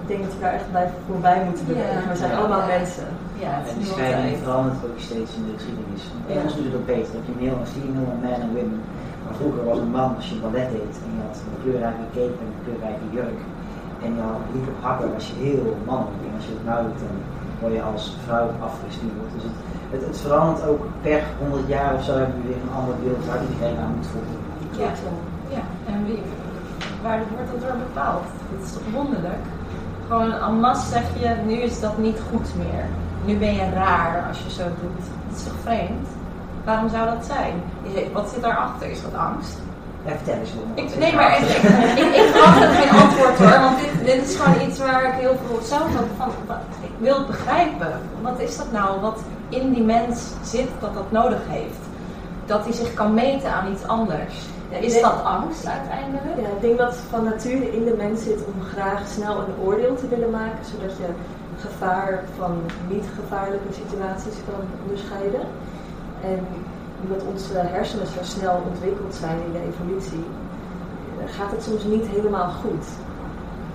[0.00, 2.02] ik denk dat we daar echt bij voorbij moeten bewegen.
[2.02, 2.08] Ja.
[2.14, 2.72] we zijn allemaal Ja.
[2.76, 3.08] mensen.
[3.44, 6.02] Ja, het en die scheiding verandert ook steeds in de geschiedenis.
[6.26, 6.34] Ja.
[6.34, 7.10] Engels doet het ook beter.
[7.12, 8.80] Dan heb je male en female, man en women.
[9.24, 12.36] Maar vroeger was een man als je ballet deed en je had een kleurrijke cape
[12.42, 13.40] en een kleurrijke jurk.
[14.04, 16.22] En je had liep op hakken, was je heel mannelijk.
[16.26, 17.16] En als je het nou doet, dan
[17.60, 19.28] word je als vrouw afgestuurd.
[19.36, 19.56] Dus het,
[19.94, 23.22] het, het verandert ook per 100 jaar of zo hebben we weer een ander beeld
[23.28, 24.44] waar iedereen aan moet voldoen.
[24.78, 24.88] Ja.
[25.48, 26.22] Ja, en wie,
[27.02, 28.24] waar wordt dat door bepaald?
[28.56, 29.42] Dat is toch wonderlijk?
[30.08, 32.84] Gewoon en masse zeg je, nu is dat niet goed meer.
[33.24, 35.04] Nu ben je raar als je zo doet.
[35.28, 36.08] Dat is toch vreemd?
[36.64, 37.54] Waarom zou dat zijn?
[38.12, 38.90] Wat zit daarachter?
[38.90, 39.58] Is dat angst?
[40.06, 40.50] Ja, vertel eens.
[40.74, 44.68] Ik, nee, maar ik, ik, ik, er geen antwoord hoor, want dit, dit is gewoon
[44.68, 45.82] iets waar ik heel veel zelf
[46.16, 47.92] van, wat- ik wil het begrijpen.
[48.22, 51.78] Wat is dat nou, wat in die mens zit dat dat nodig heeft?
[52.46, 54.34] Dat hij zich kan meten aan iets anders.
[54.72, 56.24] Ja, Is denk- dat angst uiteindelijk?
[56.42, 59.56] Ja, ik denk dat het van nature in de mens zit om graag snel een
[59.64, 61.08] oordeel te willen maken, zodat je
[61.66, 62.52] gevaar van
[62.88, 65.44] niet gevaarlijke situaties kan onderscheiden.
[66.30, 66.38] En
[67.02, 70.24] omdat onze hersenen zo snel ontwikkeld zijn in de evolutie,
[71.18, 72.86] eh, gaat het soms niet helemaal goed.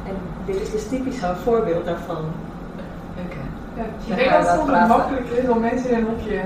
[0.10, 2.24] En dit is dus typisch zo'n voorbeeld daarvan.
[3.26, 3.44] Oké.
[3.80, 6.40] Ja, Dan ik denk dat het soms makkelijk is om mensen in een hokje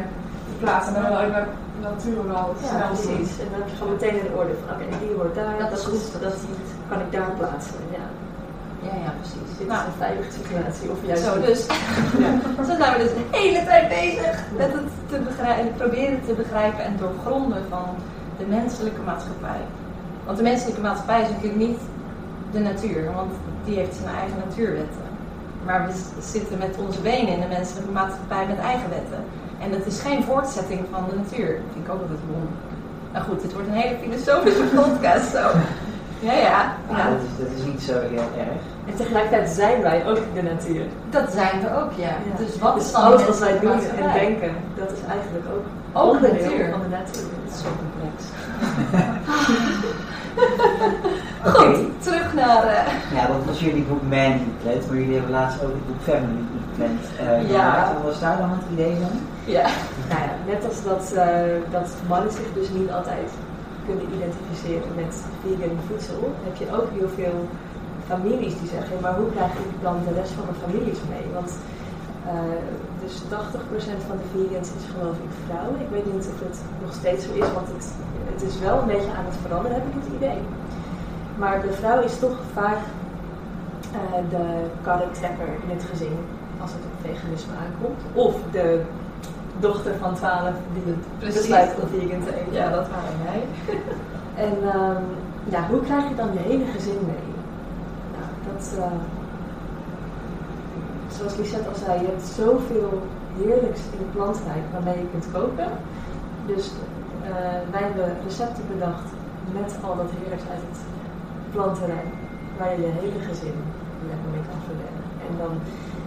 [0.47, 0.95] te plaatsen.
[0.95, 1.43] En dan
[1.89, 2.95] natuur wel Ja, snel doen.
[2.95, 3.31] precies.
[3.43, 5.79] En dan heb je gewoon meteen een oordeel van, oké, die hoort daar, Dat dat,
[5.79, 6.35] is goed, dat dat
[6.89, 7.81] kan ik daar plaatsen.
[7.97, 8.05] Ja,
[8.87, 9.51] Ja, ja, precies.
[9.57, 10.85] dit Nou, is een veilige situatie.
[10.93, 11.61] Of juist zo dus.
[12.67, 16.83] Zo zijn we dus de hele tijd bezig met het te begrijpen, proberen te begrijpen
[16.89, 17.87] en doorgronden van
[18.39, 19.61] de menselijke maatschappij.
[20.25, 21.79] Want de menselijke maatschappij is natuurlijk niet
[22.55, 23.31] de natuur, want
[23.65, 25.07] die heeft zijn eigen natuurwetten.
[25.65, 25.93] Maar we
[26.35, 29.21] zitten met onze benen in de menselijke maatschappij met eigen wetten.
[29.63, 31.47] En dat is geen voortzetting van de natuur.
[31.55, 32.61] Dat vind ik ook altijd wonderlijk.
[33.13, 35.45] Nou goed, dit wordt een hele filosofische podcast zo.
[36.19, 36.75] Ja, ja.
[36.87, 38.61] Dat, is, dat is niet zo heel erg.
[38.85, 40.85] En tegelijkertijd zijn wij ook de natuur.
[41.09, 42.07] Dat zijn we ook, ja.
[42.07, 42.37] Ja.
[42.45, 45.65] Dus wat is dan alles de wat wij doen en denken, dat is eigenlijk ook
[45.93, 46.69] Ook onderdeel natuur.
[46.71, 47.23] van de natuur.
[47.43, 48.17] Het is zo complex.
[51.43, 52.63] Goed, terug naar.
[52.63, 56.01] eh, Ja, dat was jullie boek Man gepland, maar jullie hebben laatst ook het boek
[56.01, 56.41] Family
[56.89, 57.93] Uh, Ja.
[57.93, 59.13] Wat was daar dan het idee van?
[59.55, 59.67] ja.
[60.09, 61.27] Nou ja, net als dat, eh,
[61.71, 63.29] dat mannen zich dus niet altijd
[63.87, 67.37] kunnen identificeren met vegan voedsel, heb je ook heel veel
[68.11, 71.25] families die zeggen, maar hoe krijg ik dan de rest van de families mee?
[71.33, 71.51] Want
[72.31, 72.59] eh,
[73.03, 75.69] dus 80% van de vegans is geloof ik vrouw.
[75.85, 77.85] Ik weet niet of het nog steeds zo is, want het,
[78.31, 80.41] het is wel een beetje aan het veranderen, heb ik het idee.
[81.41, 82.81] Maar de vrouw is toch vaak
[83.97, 84.45] eh, de
[84.81, 86.17] karretrekker in het gezin
[86.61, 88.01] als het op veganisme aankomt.
[88.13, 88.81] Of de
[89.59, 91.41] dochter van 12 die Precies.
[91.41, 92.53] besluit om vegan te eten.
[92.53, 93.41] ja, dat waren wij.
[94.35, 95.03] En ehm,
[95.43, 97.25] ja, hoe krijg je dan je hele gezin mee?
[98.15, 98.99] Nou, dat, eh,
[101.15, 103.01] zoals Lisette al zei, je hebt zoveel
[103.39, 105.69] heerlijks in het plantrijk waarmee je kunt koken.
[106.45, 106.71] Dus
[107.23, 107.31] eh,
[107.73, 109.07] wij hebben recepten bedacht
[109.57, 110.79] met al dat heerlijks uit het
[111.53, 112.09] plantenrijk,
[112.57, 113.57] waar je je hele gezin
[114.09, 115.05] lekker mee kan verwennen.
[115.27, 115.53] En dan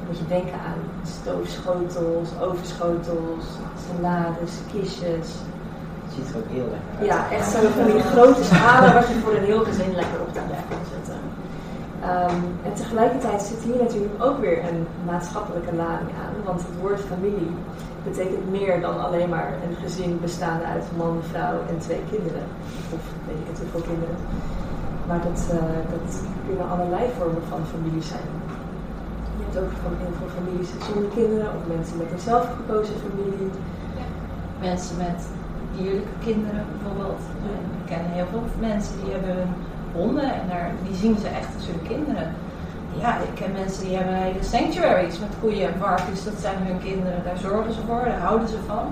[0.07, 0.81] moet je denken aan
[1.19, 3.45] stoofschotels, overschotels,
[3.87, 5.29] salades, kistjes.
[6.05, 7.07] Het ziet er ook heel lekker uit.
[7.11, 10.33] Ja, echt zo van die grote schalen wat je voor een heel gezin lekker op
[10.35, 11.21] tafel kan zetten.
[12.11, 17.01] Ehm, en tegelijkertijd zit hier natuurlijk ook weer een maatschappelijke lading aan, want het woord
[17.01, 17.51] familie
[18.05, 22.47] betekent meer dan alleen maar een gezin bestaande uit man, vrouw en twee kinderen.
[22.95, 24.17] Of weet ik het hoeveel kinderen.
[25.09, 28.29] Maar dat, eh, dat kunnen allerlei vormen van familie zijn.
[29.55, 33.51] Je hebt ook van heel veel families zonder kinderen of mensen met een zelfgekozen familie.
[34.69, 35.21] Mensen met
[35.77, 37.23] dierlijke kinderen bijvoorbeeld.
[37.81, 39.53] Ik ken heel veel mensen die hebben hun
[39.99, 42.29] honden en daar, die zien ze echt als hun kinderen.
[43.03, 46.81] Ja, ik ken mensen die hebben hele sanctuaries met koeien en varkens, dat zijn hun
[46.89, 47.25] kinderen.
[47.29, 48.85] Daar zorgen ze voor, daar houden ze van.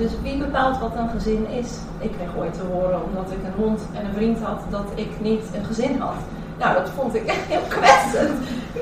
[0.00, 1.70] Dus wie bepaalt wat een gezin is?
[2.06, 5.10] Ik kreeg ooit te horen, omdat ik een hond en een vriend had, dat ik
[5.28, 6.20] niet een gezin had.
[6.58, 8.38] Nou, dat vond ik echt heel kwetsend.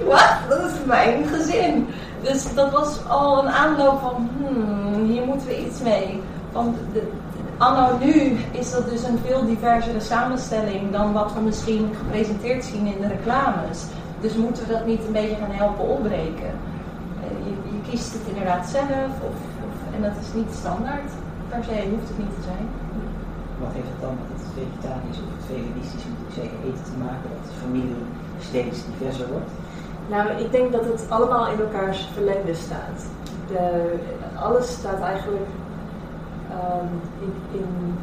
[0.06, 0.34] Wat?
[0.48, 1.86] Dat is mijn gezin.
[2.22, 6.22] Dus dat was al een aanloop van, hmm, hier moeten we iets mee.
[6.52, 7.10] Want de,
[7.58, 12.86] anno nu is dat dus een veel diversere samenstelling dan wat we misschien gepresenteerd zien
[12.86, 13.78] in de reclames.
[14.20, 16.52] Dus moeten we dat niet een beetje gaan helpen opbreken?
[17.22, 21.10] Eh, Je, je kiest het inderdaad zelf of, of, en dat is niet standaard.
[21.48, 22.66] Per se hoeft het niet te zijn.
[23.62, 27.26] Wat heeft het dan met het vegetarisch of het veganistisch moet zeggen eten te maken
[27.34, 28.02] dat de familie
[28.48, 29.50] steeds diverser wordt?
[30.10, 33.06] Nou, ik denk dat het allemaal in elkaars verlengde staat.
[33.48, 33.94] De,
[34.40, 35.48] alles staat eigenlijk
[36.50, 37.94] ehm, in, in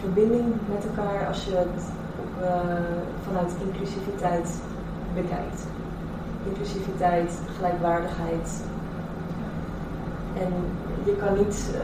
[0.00, 0.44] verbinding
[0.74, 1.82] met elkaar als je het
[2.42, 2.50] eh,
[3.26, 4.60] vanuit inclusiviteit
[5.14, 5.66] bekijkt.
[6.48, 8.62] Inclusiviteit, gelijkwaardigheid.
[10.38, 10.52] En
[11.04, 11.74] je kan niet,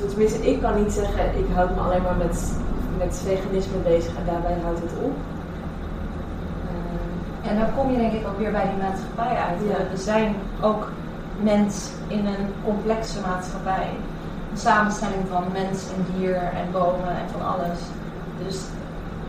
[0.00, 2.52] uh, tenminste ik kan niet zeggen ik houd me alleen maar met,
[2.98, 5.12] met veganisme bezig en daarbij houdt het op.
[7.48, 9.58] En dan kom je denk ik ook weer bij die maatschappij uit.
[9.68, 9.90] Ja.
[9.90, 10.90] We zijn ook
[11.42, 13.88] mens in een complexe maatschappij.
[14.50, 17.78] Een samenstelling van mens en dier en bomen en van alles.
[18.44, 18.60] Dus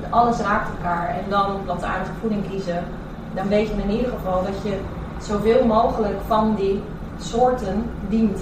[0.09, 1.07] alles raakt elkaar.
[1.07, 2.83] En dan plantaardige voeding kiezen.
[3.33, 4.79] Dan weet je in ieder geval dat je
[5.21, 6.83] zoveel mogelijk van die
[7.19, 8.39] soorten dient.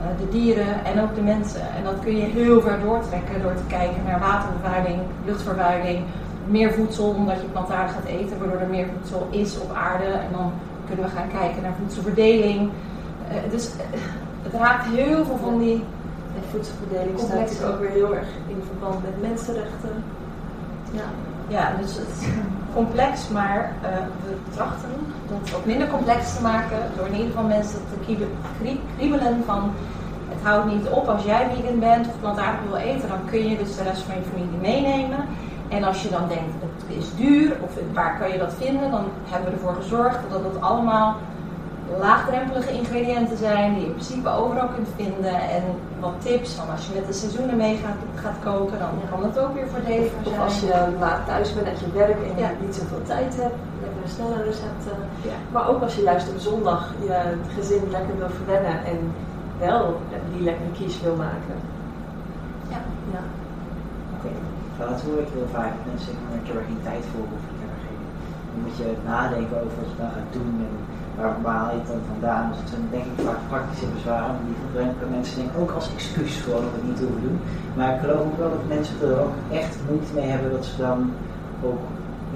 [0.00, 1.60] Eh, de dieren en ook de mensen.
[1.60, 6.04] En dat kun je heel ver doortrekken door te kijken naar watervervuiling, luchtvervuiling,
[6.46, 10.04] meer voedsel omdat je plantaardig gaat eten, waardoor er meer voedsel is op aarde.
[10.04, 10.52] En dan
[10.86, 12.70] kunnen we gaan kijken naar voedselverdeling.
[13.28, 14.00] Eh, dus eh,
[14.42, 15.84] het raakt heel veel van die.
[16.36, 17.54] En voedselverdeling staat Complexe.
[17.54, 20.04] natuurlijk ook weer heel erg in verband met mensenrechten.
[20.90, 21.08] Ja.
[21.48, 22.26] Ja, dus het is
[22.74, 23.88] complex, maar eh,
[24.26, 24.90] we trachten
[25.28, 29.42] dat wat minder complex te maken door in ieder geval mensen te kriebe- krie- kriebelen
[29.46, 29.72] van
[30.28, 33.56] het houdt niet op als jij vegan bent of plantaardig wil eten, dan kun je
[33.58, 35.24] dus de rest van je familie meenemen.
[35.74, 39.04] En als je dan denkt het is duur of waar kan je dat vinden, dan
[39.30, 41.16] hebben we ervoor gezorgd dat het allemaal
[42.00, 45.34] laagdrempelige ingrediënten zijn die je in principe overal kunt vinden.
[45.56, 45.62] En
[46.00, 49.38] wat tips van als je met de seizoenen mee gaat, gaat koken, dan kan dat
[49.44, 50.40] ook weer voordeliger Of zijn.
[50.40, 52.50] als je laat thuis bent uit je werk en je Ja.
[52.64, 54.96] niet zoveel tijd hebt, lekker snelle recepten.
[55.22, 55.36] Ja.
[55.52, 57.18] Maar ook als je juist op zondag je
[57.56, 58.98] gezin lekker wil verwennen en
[59.58, 60.00] wel
[60.32, 61.56] die lekkere kies wil maken.
[62.68, 62.80] Ja.
[63.12, 63.22] Ja.
[64.16, 64.32] Oké.
[64.78, 65.72] Dat hoor ik heel vaak.
[65.88, 68.02] Mensen zeggen, "Maar ik heb er geen tijd voor of ik heb er geen...
[68.50, 70.74] Dan moet je nadenken over wat je dan gaat doen en
[71.18, 72.44] waar, waar haal je het dan vandaan.
[72.50, 74.38] Dus het zijn denk ik vaak praktische bezwaren.
[74.48, 77.38] Die gebruiken mensen denk ik ook als excuus gewoon om het niet te hoeven doen.
[77.76, 80.74] Maar ik geloof ook wel dat mensen er ook echt moeite mee hebben dat ze
[80.88, 80.98] dan
[81.68, 81.82] ook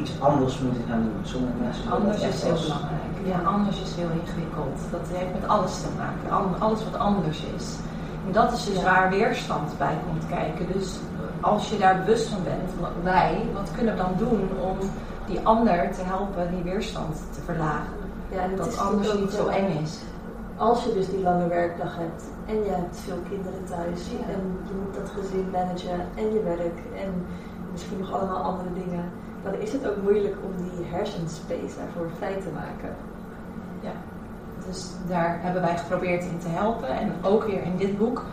[0.03, 1.20] iets anders moeten gaan doen.
[1.33, 3.14] Sommige mensen Anders is heel belangrijk.
[3.33, 4.77] Ja, anders is heel ingewikkeld.
[4.96, 6.27] Dat heeft met alles te maken.
[6.66, 7.66] Alles wat anders is.
[8.27, 8.83] En dat is dus Ja.
[8.90, 10.64] waar weerstand bij komt kijken.
[10.77, 10.88] Dus
[11.40, 14.77] als je daar bewust van bent, wij, wat kunnen we dan doen om
[15.27, 17.92] die ander te helpen die weerstand te verlagen?
[18.31, 19.98] Ja, en het Dat anders niet zo eng is.
[20.57, 24.33] Als je dus die lange werkdag hebt en je hebt veel kinderen thuis Ja.
[24.33, 27.27] en je moet dat gezin managen en je werk en
[27.72, 29.05] misschien nog allemaal andere dingen,
[29.42, 32.96] dan is het ook moeilijk om die hersenspace daarvoor vrij te maken.
[34.68, 36.88] Dus daar hebben wij geprobeerd in te helpen.
[36.88, 38.24] En ook weer in dit boek.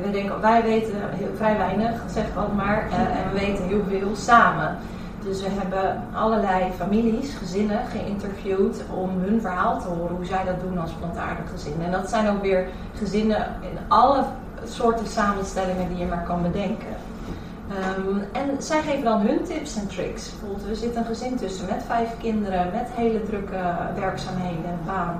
[0.00, 2.88] We denken, wij weten heel, vrij weinig, zeg ik altijd maar.
[2.90, 4.76] eh, en we weten heel veel samen.
[5.24, 10.16] Dus we hebben allerlei families, gezinnen geïnterviewd om hun verhaal te horen.
[10.16, 11.74] Hoe zij dat doen als plantaardig gezin.
[11.84, 14.24] En dat zijn ook weer gezinnen in alle
[14.64, 16.94] soorten samenstellingen die je maar kan bedenken.
[17.68, 20.30] Ehm, en zij geven dan hun tips en tricks.
[20.30, 23.60] Bijvoorbeeld, er zit een gezin tussen met vijf kinderen, met hele drukke
[23.98, 25.18] werkzaamheden en baan.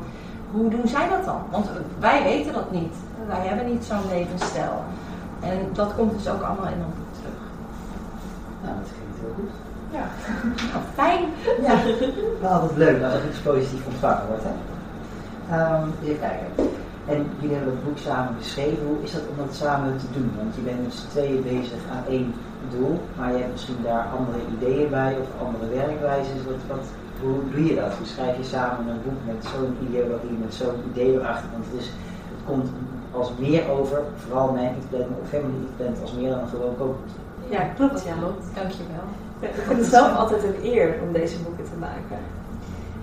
[0.53, 1.43] Hoe doen zij dat dan?
[1.51, 2.95] Want wij weten dat niet.
[3.27, 4.85] Wij hebben niet zo'n levensstijl.
[5.41, 7.41] En dat komt dus ook allemaal in ons boek terug.
[8.63, 9.55] Nou, dat klinkt heel goed.
[9.97, 10.07] Ja.
[10.73, 11.23] Nou, fijn.
[11.67, 11.77] Ja,
[12.41, 14.43] wel altijd leuk als er iets positief ontvangen wordt.
[14.45, 14.55] Hè?
[15.57, 16.47] Ehm, even kijken.
[17.07, 18.87] En jullie hebben het boek samen geschreven.
[18.87, 20.33] Hoe is dat om dat samen te doen?
[20.37, 22.35] Want je bent met z'n tweeën bezig aan één
[22.71, 26.45] doel, maar je hebt misschien daar andere ideeën bij of andere werkwijzes.
[26.45, 26.87] Wat, wat,
[27.23, 27.93] hoe doe je dat?
[27.99, 31.49] Hoe schrijf je samen een boek met zo'n ideologie, met zo'n idee erachter?
[31.53, 31.87] Want het, is,
[32.33, 32.69] het komt
[33.11, 37.17] als meer over, vooral mijn e-plan of family e-plan, als meer dan een gewoon kookboek.
[37.49, 38.05] Ja, klopt.
[38.05, 38.15] Ja.
[38.55, 39.07] Dankjewel.
[39.41, 42.19] Ja, Ik vind het zelf altijd een eer om deze boeken te maken.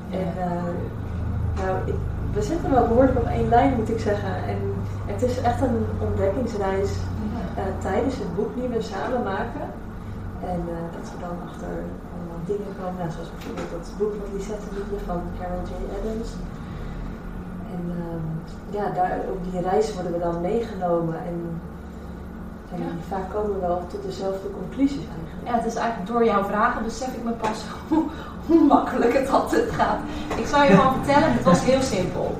[0.09, 0.71] En eh,
[1.63, 1.95] nou, ik,
[2.33, 4.35] we zitten wel behoorlijk op één lijn, moet ik zeggen.
[4.35, 4.57] En
[5.05, 6.91] het is echt een ontdekkingsreis
[7.55, 9.67] eh, tijdens het boek die we samen maken.
[10.41, 11.73] En eh, dat we dan achter
[12.51, 15.73] dingen nou, zoals bijvoorbeeld dat boek van Lisette Liefde van Carol J.
[15.97, 16.29] Adams.
[17.73, 18.25] En ehm,
[18.77, 21.37] ja, daar, op die reis worden we dan meegenomen en,
[22.73, 22.91] en Ja.
[23.11, 25.41] vaak komen we wel tot dezelfde conclusies eigenlijk.
[25.47, 27.59] Ja, het is eigenlijk door jouw vragen besef ik me pas
[27.89, 28.03] hoe,
[28.47, 29.99] hoe makkelijk het altijd gaat.
[30.41, 32.37] Ik zal je gewoon vertellen, het was heel simpel.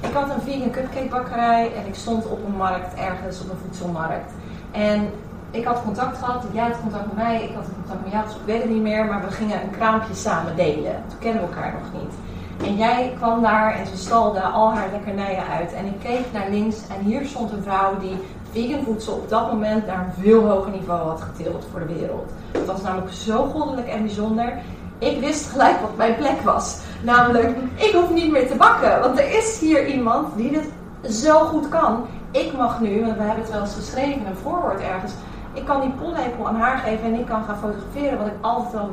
[0.00, 3.62] Ik had een vegan cupcake bakkerij en ik stond op een markt ergens, op een
[3.64, 4.32] voedselmarkt.
[4.70, 5.10] En
[5.50, 8.34] ik had contact gehad, jij had contact met mij, ik had contact met jou, dus
[8.34, 9.04] ik weet het niet meer.
[9.04, 11.02] Maar we gingen een kraampje samen delen.
[11.08, 12.14] Toen kennen we elkaar nog niet.
[12.64, 15.72] En jij kwam daar en ze stalde al haar lekkernijen uit.
[15.72, 18.16] En ik keek naar links en hier stond een vrouw die
[18.50, 22.30] vegan voedsel op dat moment naar een veel hoger niveau had getild voor de wereld.
[22.52, 24.52] Het was namelijk zo goddelijk en bijzonder.
[24.98, 26.78] Ik wist gelijk wat mijn plek was.
[27.02, 29.00] Namelijk, ik hoef niet meer te bakken.
[29.00, 30.68] Want er is hier iemand die dit
[31.12, 32.04] zo goed kan.
[32.30, 35.12] Ik mag nu, want we hebben het wel eens geschreven, een voorwoord ergens.
[35.56, 38.82] Ik kan die pollepel aan haar geven en ik kan gaan fotograferen wat ik altijd
[38.82, 38.90] al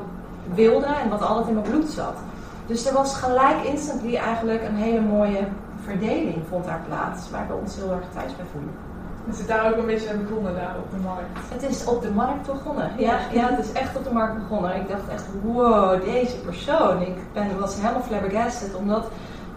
[0.54, 2.18] wilde en wat altijd in mijn bloed zat.
[2.66, 5.48] Dus er was gelijk instantly eigenlijk een hele mooie
[5.84, 7.30] verdeling vond daar plaats.
[7.30, 8.74] Waar we ons heel erg thuis bij voelen.
[9.26, 11.52] Dus het daar ook een beetje begonnen daar op de markt.
[11.54, 12.92] Het is op de markt begonnen.
[12.98, 14.76] Ja, ja, het is echt op de markt begonnen.
[14.76, 17.02] Ik dacht echt, wow, deze persoon.
[17.02, 19.06] Ik ben, was helemaal flabbergasted, omdat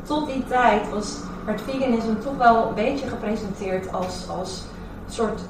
[0.03, 4.65] tot die tijd was, werd veganisme toch wel een beetje gepresenteerd als, als
[5.09, 5.41] soort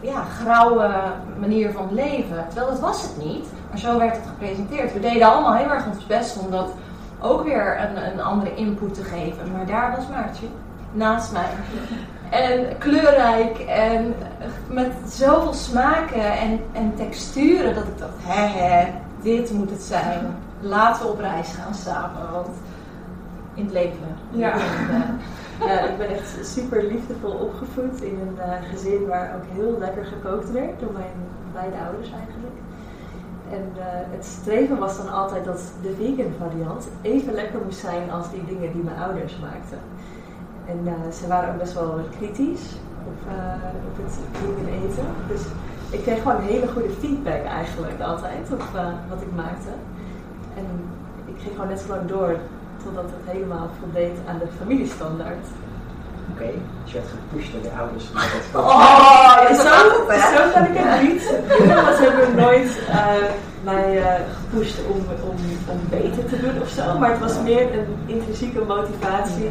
[0.00, 0.90] ja, grauwe
[1.38, 2.44] manier van leven.
[2.48, 4.92] Terwijl dat was het niet, maar zo werd het gepresenteerd.
[4.92, 6.72] We deden allemaal heel erg ons best om dat
[7.20, 9.52] ook weer een, een andere input te geven.
[9.52, 10.46] Maar daar was Maartje,
[10.92, 11.50] naast mij.
[12.30, 14.14] En kleurrijk en
[14.68, 20.36] met zoveel smaken en, en texturen dat ik dacht, hè hè, dit moet het zijn.
[20.60, 22.48] Laten we op reis gaan samen, want
[23.54, 24.16] in het leven.
[24.30, 24.54] Ja.
[25.66, 30.04] Ja, ik ben echt super liefdevol opgevoed in een eh, gezin waar ook heel lekker
[30.04, 31.12] gekookt werd door mijn
[31.52, 32.56] beide ouders eigenlijk.
[33.50, 33.84] En eh,
[34.16, 38.44] het streven was dan altijd dat de vegan variant even lekker moest zijn als die
[38.44, 39.78] dingen die mijn ouders maakten.
[40.66, 43.20] En eh, ze waren ook best wel kritisch op,
[43.88, 45.06] op het vegan eten.
[45.28, 45.42] Dus
[45.90, 48.62] ik kreeg gewoon hele goede feedback eigenlijk altijd op
[49.08, 49.72] wat ik maakte.
[50.56, 50.66] En
[51.26, 52.36] ik ging gewoon net zo lang door
[52.84, 55.46] totdat het helemaal voldeed aan de familiestandaard.
[56.32, 56.50] Oké,
[56.82, 58.04] dus je werd gepusht door de ouders.
[58.54, 61.22] Oh, En is zo, dat zo kan ik het niet
[61.96, 63.24] ze hebben nooit eh,
[63.64, 66.98] mij eh, gepusht om, om, om beter te doen of zo.
[66.98, 69.50] Maar het was meer een intrinsieke motivatie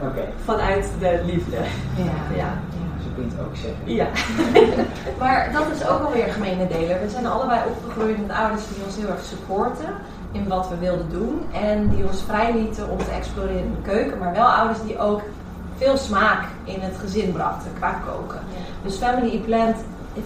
[0.00, 1.56] Oké, vanuit de liefde.
[1.96, 2.36] Ja.
[2.36, 2.58] Ja.
[3.02, 3.94] zo kun je het ook zeggen.
[3.94, 4.06] Ja.
[5.20, 7.00] Maar dat is ook alweer gemene deler.
[7.00, 9.94] We zijn allebei opgegroeid met ouders die ons heel erg supporten
[10.34, 11.42] in wat we wilden doen.
[11.52, 14.18] En die ons vrijlieten om te exploreren in de keuken.
[14.18, 15.20] Maar wel ouders die ook
[15.76, 18.40] veel smaak in het gezin brachten qua koken.
[18.82, 19.76] Dus Family Plant,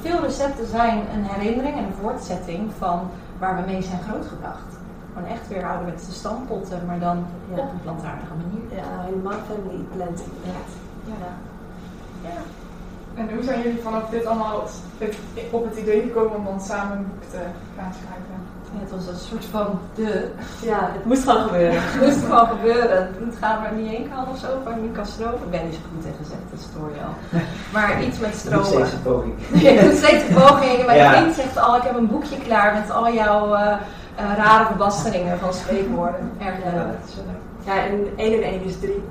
[0.01, 3.01] veel recepten zijn een herinnering en een voortzetting van
[3.39, 4.71] waar we mee zijn grootgebracht.
[5.15, 7.61] Gewoon echt weer ouderwetse stampotten, maar dan Ja.
[7.63, 8.79] op een plantaardige manier.
[8.81, 10.21] Ja, helemaal family plant.
[10.45, 10.51] Ja.
[11.05, 11.33] Ja.
[12.29, 12.41] Ja.
[13.15, 14.63] En hoe zijn jullie vanaf dit allemaal
[15.51, 17.41] op het idee gekomen om dan samen een boek te
[17.79, 18.48] gaan schrijven?
[18.73, 20.29] Het was een soort van de.
[20.63, 21.81] Ja, het moest gewoon gebeuren.
[21.83, 22.97] Het moest gewoon gebeuren.
[23.27, 25.35] Het gaat maar niet heen kan of zo, waar ik niet kan stromen.
[25.45, 27.15] Ik ben niet zo goed in gezegd, dat stoor je al.
[27.75, 28.67] Maar iets met Nog stromen.
[28.87, 29.35] steeds een poging.
[29.53, 30.87] Je doet steeds een poging.
[30.87, 31.13] Mijn Ja.
[31.13, 33.73] vriend zegt al, ik heb een boekje klaar met al jouw eh,
[34.17, 36.31] eh, rare verbasteringen van spreekwoorden.
[36.39, 36.97] Erg Ja, leuk.
[37.65, 39.03] Ja, en 1 en 1 is 3.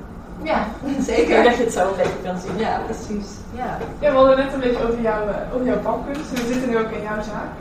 [0.43, 1.43] Ja, Ik zeker.
[1.43, 2.57] dat je het zo een beetje kan zien.
[2.57, 3.27] Ja, precies.
[3.55, 3.77] Ja.
[3.99, 6.29] Ja, we hadden net een beetje over, jouw, eh, over jouw bakkunst.
[6.31, 7.51] We zitten nu ook in jouw zaak.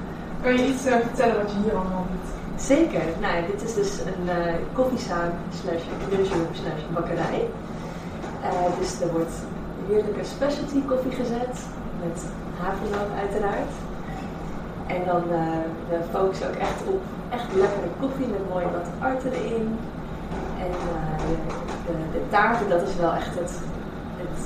[0.43, 2.29] Kan je iets eh, vertellen wat je hier allemaal doet?
[2.61, 3.03] Zeker.
[3.21, 7.49] Nou, dit is dus een eh koffiezaak slash lunchroom slash bakkerij.
[8.43, 9.35] Eh, dus er wordt
[9.89, 11.55] heerlijke specialty koffie gezet
[12.05, 12.25] met
[12.61, 13.73] havermelk uiteraard.
[14.87, 19.25] En dan eh we focussen ook echt op echt lekkere koffie met mooi wat art
[19.25, 19.79] erin.
[20.65, 20.73] En
[21.27, 21.35] de,
[21.87, 23.53] de, de taarten, dat is wel echt het,
[24.23, 24.41] het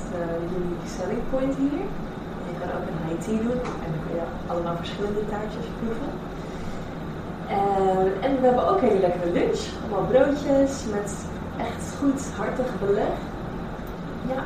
[0.57, 1.85] unique selling point hier.
[2.61, 6.11] Kan ook een high tea doen en dan kun je allemaal verschillende taartjes proeven.
[8.41, 9.61] we hebben ook hele lekkere lunch.
[9.81, 11.09] Allemaal broodjes met
[11.67, 13.15] echt goed hartig beleg.
[14.33, 14.41] Ja,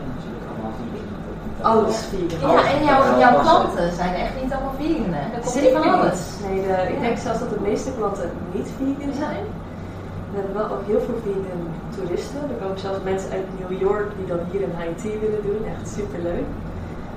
[0.00, 1.70] En natuurlijk allemaal vegan.
[1.72, 2.50] alles vegan.
[2.54, 5.24] Ja, en jouw, jouw klanten zijn echt niet allemaal vegan, hè?
[5.34, 6.20] Er komt Zeker van alles.
[6.40, 6.50] niet.
[6.50, 9.44] Nee, de, ik denk zelfs dat de meeste klanten niet vegan zijn.
[10.30, 11.60] We hebben wel ook heel veel vegan
[11.94, 12.40] toeristen.
[12.52, 15.60] Er komen zelfs mensen uit New York die dan hier een high tea willen doen.
[15.72, 16.46] Echt super leuk.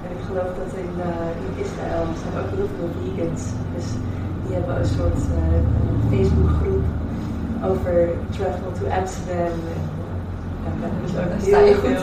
[0.07, 3.43] En ik geloof dat in, eh, in Israël zijn ook heel veel vegans.
[3.75, 3.87] Dus
[4.43, 5.61] die hebben een soort eh,
[6.11, 6.85] Facebookgroep
[7.69, 7.95] over
[8.35, 9.55] travel to Amsterdam.
[10.63, 11.99] Ja, daar hebben ze ook Daar heel goed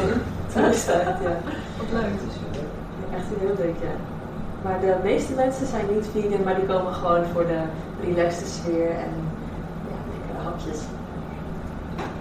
[0.53, 0.87] veel uit,
[1.27, 1.37] ja.
[1.79, 2.19] Wat leuk.
[3.17, 3.95] Echt heel leuk, ja.
[4.63, 7.61] Maar de meeste mensen zijn niet vegan, maar die komen gewoon voor de
[8.07, 9.13] relaxte sfeer en
[9.91, 10.81] ja, lekkere hapjes.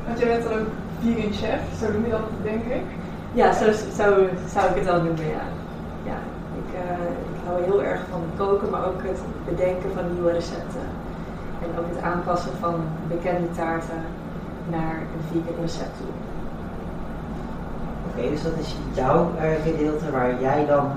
[0.06, 0.70] Want jij bent dan ook
[1.02, 2.86] vegan chef, zo noem je dat denk ik.
[3.34, 3.66] Ja, zo,
[3.98, 4.08] zo
[4.54, 5.46] zou ik het wel noemen, ja
[6.84, 10.88] ik, eh, ik hou heel erg van koken, maar ook het bedenken van nieuwe recepten.
[11.62, 12.76] En ook het aanpassen van
[13.08, 14.02] bekende taarten
[14.70, 16.14] naar een vegan recept toe.
[18.08, 20.92] Oké, dus dat is jouw eh, gedeelte waar jij dan,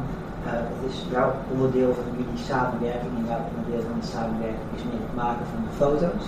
[0.46, 4.84] eh dat is jouw onderdeel van jullie samenwerking en jouw onderdeel van de samenwerking is
[4.88, 6.24] meer het maken van de foto's.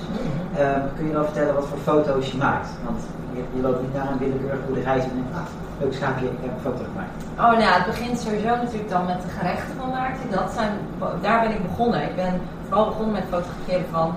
[0.62, 2.70] Eh, kun je dan vertellen wat voor foto's je maakt?
[2.88, 3.00] Want
[3.34, 5.48] je, je loopt niet naar een willekeurige boerderij en denkt, ah,
[5.80, 7.14] leuk schaapje, ik heb een foto gemaakt.
[7.44, 10.30] Oh, nou het begint sowieso natuurlijk dan met de gerechten van Maarten.
[10.40, 10.72] Dat zijn,
[11.26, 12.00] daar ben ik begonnen.
[12.10, 12.34] Ik ben
[12.66, 14.08] vooral begonnen met fotograferen van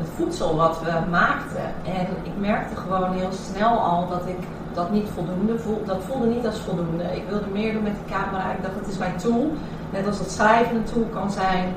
[0.00, 1.66] het voedsel wat we maakten.
[1.98, 4.40] En ik merkte gewoon heel snel al dat ik
[4.74, 5.54] dat niet voldoende.
[5.84, 7.04] Dat voelde niet als voldoende.
[7.04, 8.52] Ik wilde meer doen met de camera.
[8.52, 9.52] Ik dacht, het is mijn tool.
[9.92, 11.74] Net als het schrijven een tool kan zijn,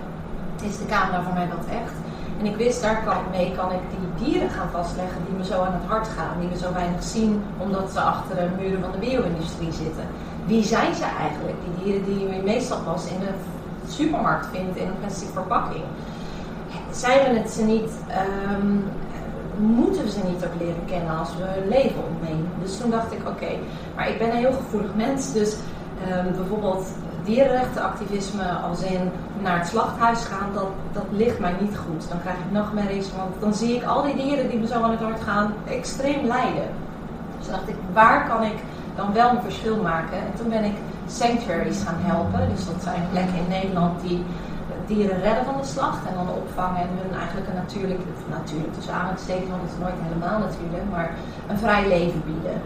[0.62, 1.94] is de camera voor mij dat echt.
[2.40, 5.62] En ik wist, daar kan, mee kan ik die dieren gaan vastleggen die me zo
[5.62, 6.40] aan het hart gaan.
[6.40, 10.06] Die we zo weinig zien, omdat ze achter de muren van de bio-industrie zitten.
[10.46, 11.58] Wie zijn ze eigenlijk?
[11.64, 13.34] Die dieren die je meestal pas in de
[13.88, 15.84] supermarkt vindt in een plastic verpakking.
[16.92, 18.78] Zijn we het ze niet, ehm,
[19.58, 22.52] moeten we ze niet ook leren kennen als we hun leven ontnemen?
[22.62, 23.52] Dus toen dacht ik, oké,
[23.96, 25.56] maar ik ben een heel gevoelig mens, dus
[26.08, 26.88] ehm, bijvoorbeeld
[27.24, 32.10] dierenrechtenactivisme als in naar het slachthuis gaan, dat, dat ligt mij niet goed.
[32.10, 34.92] Dan krijg ik nachtmerries, want dan zie ik al die dieren die me zo aan
[34.92, 36.68] het hart gaan extreem lijden.
[37.40, 38.58] Dus dacht ik, waar kan ik
[38.96, 40.18] dan wel een verschil maken?
[40.18, 40.76] En toen ben ik
[41.08, 42.50] sanctuaries gaan helpen.
[42.56, 44.24] Dus dat zijn plekken in Nederland die
[44.94, 48.02] dieren redden van de slacht en dan opvangen en hun eigenlijk een natuurlijk,
[48.38, 51.10] natuurlijk tussen aanhalingstekens, want het is nooit helemaal natuurlijk, maar
[51.50, 52.58] een vrij leven bieden.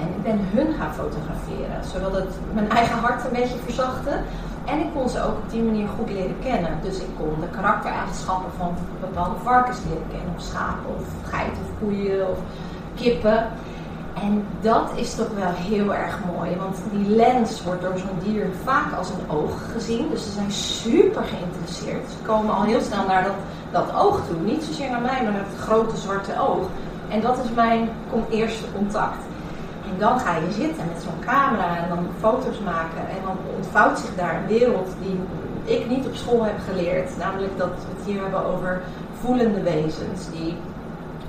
[0.00, 4.14] En ik ben hun gaan fotograferen, zodat het mijn eigen hart een beetje verzachtte.
[4.70, 6.72] En ik kon ze ook op die manier goed leren kennen.
[6.82, 8.70] Dus ik kon de karaktereigenschappen van
[9.00, 12.38] bepaalde varkens leren kennen, of schapen, of geiten, of koeien, of
[12.94, 13.38] kippen.
[14.22, 18.46] En dat is toch wel heel erg mooi, want die lens wordt door zo'n dier
[18.64, 20.08] vaak als een oog gezien.
[20.10, 22.10] Dus ze zijn super geïnteresseerd.
[22.10, 23.34] Ze komen al heel snel naar dat,
[23.70, 24.40] dat oog toe.
[24.40, 26.66] Niet zozeer naar mij, maar naar het grote zwarte oog.
[27.08, 27.88] En dat is mijn
[28.30, 29.22] eerste contact.
[29.90, 33.08] En dan ga je zitten met zo'n camera en dan foto's maken.
[33.08, 35.20] En dan ontvouwt zich daar een wereld die
[35.76, 37.16] ik niet op school heb geleerd.
[37.18, 38.80] Namelijk dat we het hier hebben over
[39.20, 40.56] voelende wezens die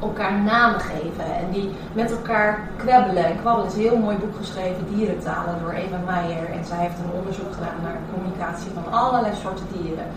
[0.02, 3.26] elkaar namen geven en die met elkaar kwebbelen.
[3.26, 6.50] En Kwabbelen is een heel mooi boek geschreven, Dierentalen, door Eva Meijer.
[6.50, 10.08] En zij heeft een onderzoek gedaan naar de communicatie van allerlei soorten dieren.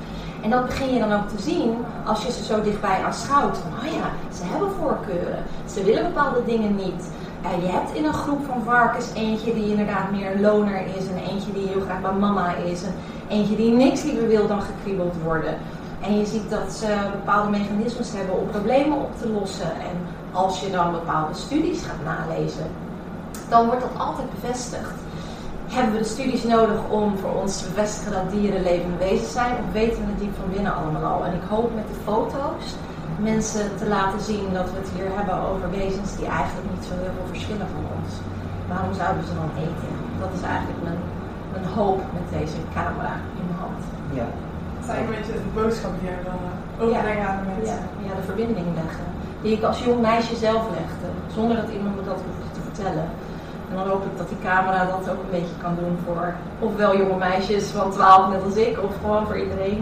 [0.42, 3.58] En dat begin je dan ook te zien als je ze zo dichtbij aanschouwt.
[3.58, 5.42] Van, oh ja, ze hebben voorkeuren.
[5.74, 7.10] Ze willen bepaalde dingen niet.
[7.42, 11.06] En je hebt in een groep van varkens eentje die inderdaad meer loner is.
[11.08, 12.82] En eentje die heel graag bij mama is.
[12.82, 12.94] En
[13.28, 15.54] eentje die niks liever wil dan gekriebeld worden.
[16.00, 19.72] En je ziet dat ze bepaalde mechanismes hebben om problemen op te lossen.
[19.72, 19.96] En
[20.32, 22.66] als je dan bepaalde studies gaat nalezen,
[23.48, 24.94] dan wordt dat altijd bevestigd.
[25.68, 29.52] Hebben we de studies nodig om voor ons te bevestigen dat dieren levende wezens zijn?
[29.52, 31.24] Of weten we het diep van binnen allemaal al?
[31.24, 32.64] En ik hoop met de foto's
[33.18, 36.92] mensen te laten zien dat we het hier hebben over wezens die eigenlijk niet zo
[37.02, 38.10] heel veel verschillen van ons.
[38.68, 39.92] Waarom zouden ze dan eten?
[40.22, 41.02] Dat is eigenlijk mijn,
[41.52, 43.82] mijn hoop met deze camera in mijn hand.
[44.18, 44.28] Ja,
[44.98, 47.80] Een beetje de boodschap die jij wil eh, overbrengen aan de Ja, mensen.
[48.06, 49.06] ja, de verbinding leggen.
[49.42, 53.08] Die ik als jong meisje zelf legde, zonder dat iemand me dat hoefde te vertellen.
[53.70, 56.26] En dan hoop ik dat die camera dat ook een beetje kan doen voor
[56.58, 59.80] ofwel jonge meisjes van 12 net als ik, of gewoon voor iedereen.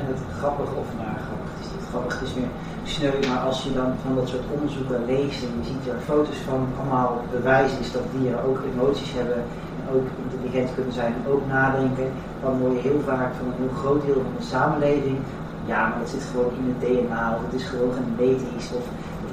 [0.00, 2.52] en het grappige, of nou grappig, het is niet grappig, het is meer
[2.94, 6.40] sneu, maar als je dan van dat soort onderzoeken leest en je ziet er foto's
[6.50, 11.46] van allemaal bewijs is dat dieren ook emoties hebben en ook intelligent kunnen zijn ook
[11.46, 12.08] nadenken,
[12.42, 15.18] dan hoor je heel vaak van een heel groot deel van de samenleving,
[15.64, 18.84] ja, maar dat zit gewoon in het DNA of het is gewoon genetisch of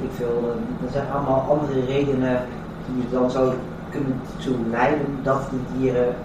[0.04, 0.56] ik veel.
[0.86, 2.38] Er zijn allemaal andere redenen
[2.86, 6.16] die je dan zouden kunnen leiden dat die dieren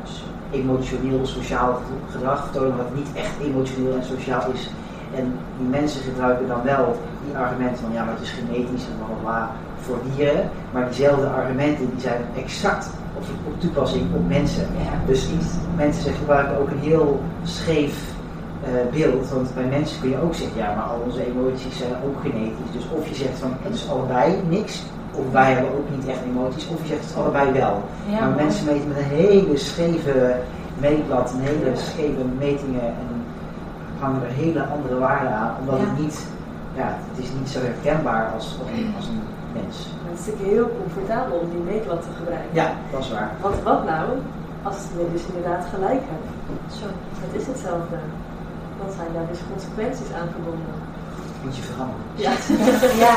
[0.50, 4.70] emotioneel, sociaal gedrag vertonen wat niet echt emotioneel en sociaal is.
[5.14, 8.96] En die mensen gebruiken dan wel die argumenten van ja, maar het is genetisch en
[8.98, 9.50] bla bla
[9.80, 10.50] voor dieren.
[10.72, 12.90] Maar diezelfde argumenten die zijn exact
[13.46, 14.66] op, toepassing op mensen.
[14.76, 15.28] Ja, Dus
[15.76, 17.94] mensen ze gebruiken ook een heel scheef
[18.64, 19.28] eh, beeld.
[19.30, 22.72] Want bij mensen kun je ook zeggen, ja, maar al onze emoties zijn ook genetisch.
[22.72, 26.18] Dus of je zegt van het is allebei niks, of wij hebben ook niet echt
[26.32, 27.82] emoties, of je zegt het is allebei wel.
[28.10, 30.34] Ja, maar mensen meten met een hele scheve
[30.78, 33.08] meetlat, een hele scheve metingen en
[33.98, 35.84] hangen er hele andere waarden aan, omdat Ja.
[35.86, 36.26] het niet,
[36.76, 39.20] ja, het is niet zo herkenbaar als, als, een, als een
[39.58, 39.76] mens.
[40.00, 42.54] Maar het is natuurlijk heel comfortabel om die meetlat te gebruiken.
[42.60, 43.30] Ja, dat is waar.
[43.44, 44.06] Want wat nou
[44.68, 46.32] als we dus inderdaad gelijk hebben?
[46.80, 46.86] Zo.
[47.24, 47.98] Het is hetzelfde.
[48.80, 50.74] Dan zijn daar dus consequenties aan verbonden.
[51.42, 52.06] Moet je veranderen.
[52.24, 52.32] Ja.
[53.06, 53.16] Ja,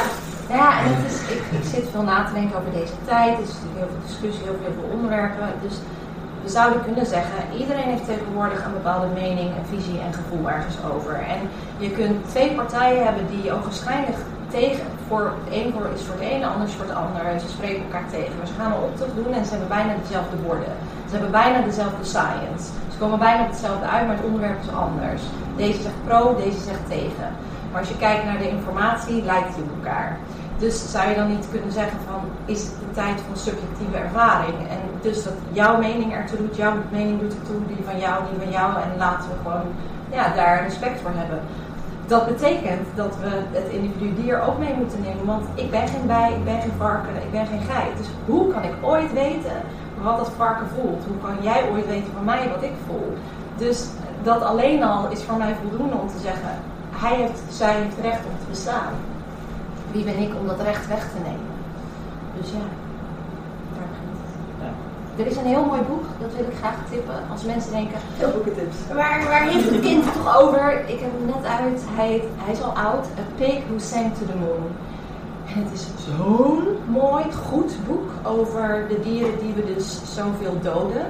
[0.60, 3.34] ja en het is, ik, ik zit veel na te denken over deze tijd.
[3.38, 5.48] Er is natuurlijk heel veel discussie over heel veel onderwerpen.
[5.66, 5.76] Dus
[6.44, 10.78] we zouden kunnen zeggen, iedereen heeft tegenwoordig een bepaalde mening, een visie en gevoel ergens
[10.94, 11.14] over.
[11.14, 11.40] En
[11.78, 14.18] je kunt twee partijen hebben die ogenschijnlijk
[14.60, 17.24] tegen, voor de een voor is voor het een, de ander is voor het ander.
[17.44, 18.34] Ze spreken elkaar tegen.
[18.38, 20.74] Maar ze gaan een optocht doen en ze hebben bijna dezelfde woorden.
[21.10, 22.66] Ze hebben bijna dezelfde science.
[22.92, 25.22] Ze komen bijna hetzelfde uit, maar het onderwerp is anders.
[25.64, 27.30] Deze zegt pro, deze zegt tegen.
[27.70, 30.12] Maar als je kijkt naar de informatie, lijkt die op elkaar.
[30.64, 34.58] Dus zou je dan niet kunnen zeggen van, is het een tijd van subjectieve ervaring?
[34.76, 38.40] En dus dat jouw mening ertoe doet, jouw mening doet ertoe, die van jou, die
[38.44, 38.70] van jou.
[38.84, 39.68] En laten we gewoon
[40.18, 41.40] ja, daar respect voor hebben.
[42.08, 45.26] Dat betekent dat we het individu dier ook mee moeten nemen.
[45.26, 47.98] Want ik ben geen bij, ik ben geen varken, ik ben geen geit.
[47.98, 49.62] Dus hoe kan ik ooit weten
[50.02, 51.04] wat dat varken voelt?
[51.08, 53.14] Hoe kan jij ooit weten van mij wat ik voel?
[53.58, 53.88] Dus
[54.24, 56.50] dat alleen al is voor mij voldoende om te zeggen,
[56.92, 58.94] hij heeft, zij heeft recht om te bestaan.
[59.92, 61.52] Wie ben ik om dat recht weg te nemen?
[62.38, 62.66] Dus ja,
[63.76, 64.34] daar begint het.
[64.62, 64.72] Ja.
[65.18, 67.20] Er is een heel mooi boek, dat wil ik graag tippen.
[67.32, 68.78] Als mensen denken, Veel boekentips.
[68.88, 70.84] Waar, waar heeft het kind het toch over?
[70.88, 71.82] Ik heb hem net uit.
[71.90, 73.06] Hij, hij is al oud.
[73.06, 74.66] A Pig Who Sang to the Moon.
[75.56, 81.06] En het is zo'n mooi, goed boek over de dieren die we dus zoveel doden.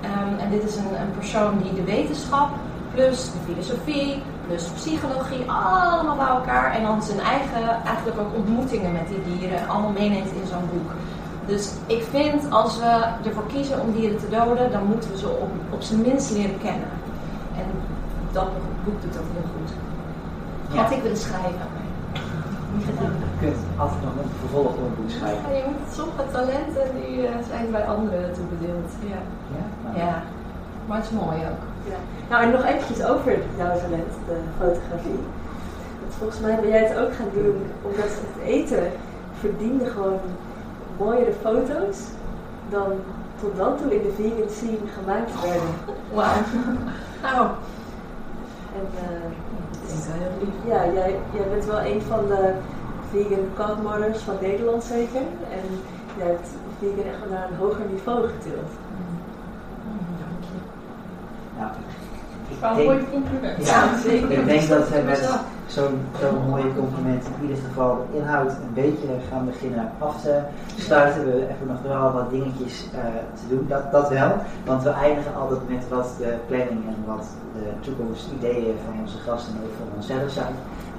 [0.00, 2.48] Ehm, en dit is een, een persoon die de wetenschap,
[2.94, 6.74] plus de filosofie, plus psychologie, allemaal bij elkaar.
[6.74, 10.90] En dan zijn eigen, eigenlijk ook ontmoetingen met die dieren, allemaal meeneemt in zo'n boek.
[11.46, 15.28] Dus ik vind als we ervoor kiezen om dieren te doden, dan moeten we ze
[15.28, 16.90] op, op zijn minst leren kennen.
[17.56, 17.66] En
[18.32, 18.48] dat
[18.84, 19.70] boek doet dat heel goed.
[20.72, 20.82] Ja.
[20.82, 21.68] Had ik willen schrijven.
[21.74, 21.84] maar.
[22.86, 22.92] Je
[23.40, 25.42] kunt altijd nog een vervolg op een boek schrijven.
[25.50, 28.90] Ja, je moet sommige talenten die eh, zijn bij anderen toebedeeld.
[29.12, 29.20] Ja.
[29.56, 29.64] Ja?
[29.84, 30.22] Nou, ja,
[30.86, 31.62] maar het is mooi ook.
[31.92, 31.98] Ja.
[32.30, 35.20] Nou, en nog eventjes over jouw talent, de fotografie.
[36.00, 38.84] Want volgens mij ben jij het ook gaan doen omdat het eten
[39.40, 40.20] verdiende gewoon
[40.98, 41.98] mooiere foto's
[42.70, 42.92] dan
[43.40, 45.74] tot dan toe in de vegan scene gemaakt werden.
[46.14, 46.32] Wauw.
[47.22, 47.46] Nou,
[48.78, 49.30] En eh,
[49.80, 50.54] dat is wel heel lief.
[50.72, 52.52] ja, jij, jij bent wel een van de
[53.10, 55.20] vegan godmothers van Nederland zeker.
[55.50, 55.64] En
[56.18, 58.70] jij hebt vegan echt naar een hoger niveau getild.
[58.92, 59.18] Mm,
[60.20, 60.58] Dank je.
[61.58, 61.72] ja.
[62.60, 63.66] Een denk- mooi compliment.
[63.66, 64.30] Ja, zeker.
[64.30, 65.28] Ik denk dat we met
[65.66, 70.38] zo'n zo'n mooie compliment in ieder geval de inhoud een beetje gaan beginnen af te
[70.78, 71.24] sluiten.
[71.24, 73.00] We hebben nog wel wat dingetjes eh,
[73.40, 74.32] te doen, dat, dat wel.
[74.64, 79.52] Want we eindigen altijd met wat de planning en wat de toekomstideeën van onze gasten
[79.54, 80.54] en ook van onszelf zijn.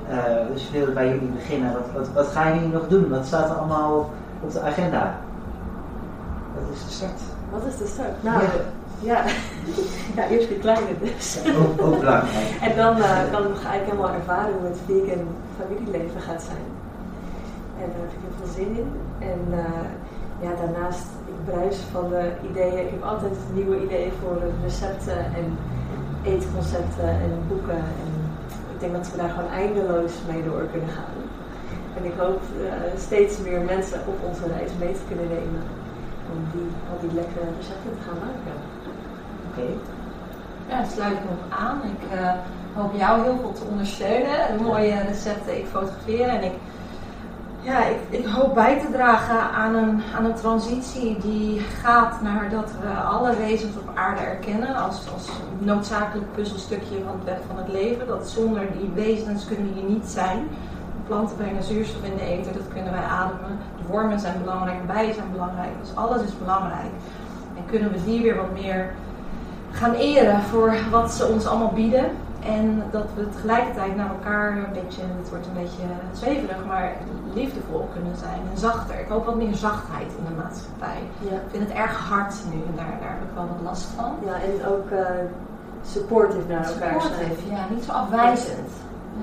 [0.09, 1.73] Eh, dus ik wil bij jullie beginnen.
[1.73, 3.09] Wat, wat, wat gaan jullie nog doen?
[3.09, 4.09] Wat staat er allemaal
[4.43, 5.15] op de agenda?
[6.55, 7.19] Dat is de start.
[7.51, 8.23] Wat is de start?
[8.23, 8.47] Nou, Ja.
[8.99, 9.23] Ja,
[10.15, 11.39] ja eerst de kleine dus.
[11.57, 12.57] Ook, ook belangrijk.
[12.61, 15.27] En dan eh, kan ik eigenlijk helemaal ervaren hoe het vegan
[15.59, 16.67] familieleven gaat zijn.
[17.81, 18.89] En daar heb ik heel veel zin in.
[19.19, 19.85] En eh,
[20.45, 22.85] ja, daarnaast, ik bruis van de ideeën.
[22.85, 25.57] Ik heb altijd nieuwe ideeën voor recepten en
[26.23, 27.83] eetconcepten en boeken.
[28.03, 28.11] En
[28.73, 31.17] ik denk dat we daar gewoon eindeloos mee door kunnen gaan.
[31.97, 35.63] En ik hoop eh, steeds meer mensen op onze reis mee te kunnen nemen.
[36.33, 38.76] Om die, al die lekkere recepten te gaan maken.
[39.57, 39.69] Oké.
[40.69, 41.81] Ja, sluit ik me op aan.
[41.83, 42.31] Ik eh,
[42.73, 44.57] hoop jou heel veel te ondersteunen.
[44.57, 46.51] De mooie recepten, ik fotografeer en ik,
[47.61, 52.49] ja, ik, ik hoop bij te dragen aan een, aan een transitie die gaat naar
[52.49, 55.29] dat we alle wezens op aarde erkennen als, als
[55.59, 58.07] noodzakelijk puzzelstukje van het web van het leven.
[58.07, 60.47] Dat zonder die wezens kunnen we hier niet zijn.
[61.07, 63.59] Planten brengen zuurstof in de eten, dat kunnen wij ademen.
[63.77, 66.91] De wormen zijn belangrijk, bijen zijn belangrijk, dus alles is belangrijk.
[67.57, 68.93] En kunnen we die weer wat meer
[69.71, 72.05] gaan eren voor wat ze ons allemaal bieden.
[72.45, 76.93] En dat we tegelijkertijd naar elkaar een beetje, het wordt een beetje zweverig, maar
[77.33, 78.99] liefdevol kunnen zijn en zachter.
[78.99, 81.01] Ik hoop wat meer zachtheid in de maatschappij.
[81.19, 81.35] Ja.
[81.35, 84.15] Ik vind het erg hard nu en daar, daar heb ik wel wat last van.
[84.25, 85.05] Ja, en ook eh,
[85.83, 87.31] supportive naar elkaar zijn.
[87.49, 88.69] Ja, niet zo afwijzend.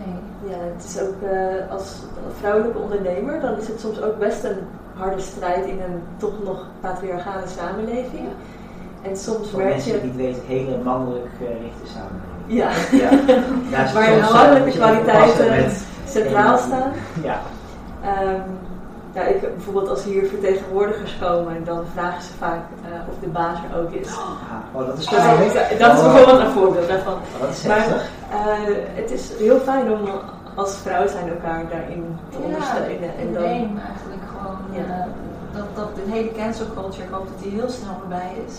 [0.04, 0.50] Nee.
[0.50, 2.02] Ja, het is ook eh, als
[2.38, 4.58] vrouwelijke ondernemer, dan is het soms ook best een
[4.94, 8.28] harde strijd in een toch nog patriarchale samenleving.
[9.08, 10.06] En soms Voor merk mensen die je.
[10.08, 12.32] het niet weten, hele mannelijk gerichte samenleving.
[12.46, 12.68] Ja,
[13.70, 16.92] Ja, het waar eh, mannelijke je kwaliteiten met- centraal staan.
[17.22, 17.40] Ja,
[18.04, 18.40] Ehm,
[19.12, 23.58] ja, ik, bijvoorbeeld als hier vertegenwoordigers komen, dan vragen ze vaak eh, of de baas
[23.72, 24.08] er ook is.
[24.08, 24.20] Ah,
[24.80, 27.12] oh, dat is Oh, toch wel dat dat is bijvoorbeeld een voorbeeld daarvan.
[27.12, 30.00] Oh, dat is Maar eh, het is heel fijn om
[30.54, 33.10] als vrouw zijn elkaar daarin te ondersteunen.
[33.18, 34.56] En dan, eigenlijk gewoon.
[34.70, 34.80] Ja.
[34.94, 35.06] eh,
[35.56, 38.54] dat, dat de hele cancel culture, ik hoop dat die heel snel voorbij is.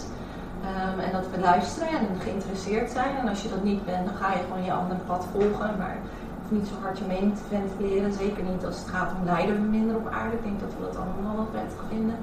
[0.65, 3.17] Ehm, en dat we luisteren en geïnteresseerd zijn.
[3.21, 5.71] En als je dat niet bent, dan ga je gewoon je andere pad volgen.
[5.77, 5.97] Maar
[6.37, 8.13] hoeft niet zo hard je mening te ventileren.
[8.13, 10.35] Zeker niet als het gaat om lijden minder op aarde.
[10.35, 12.17] Ik denk dat we dat allemaal wel prettig vinden.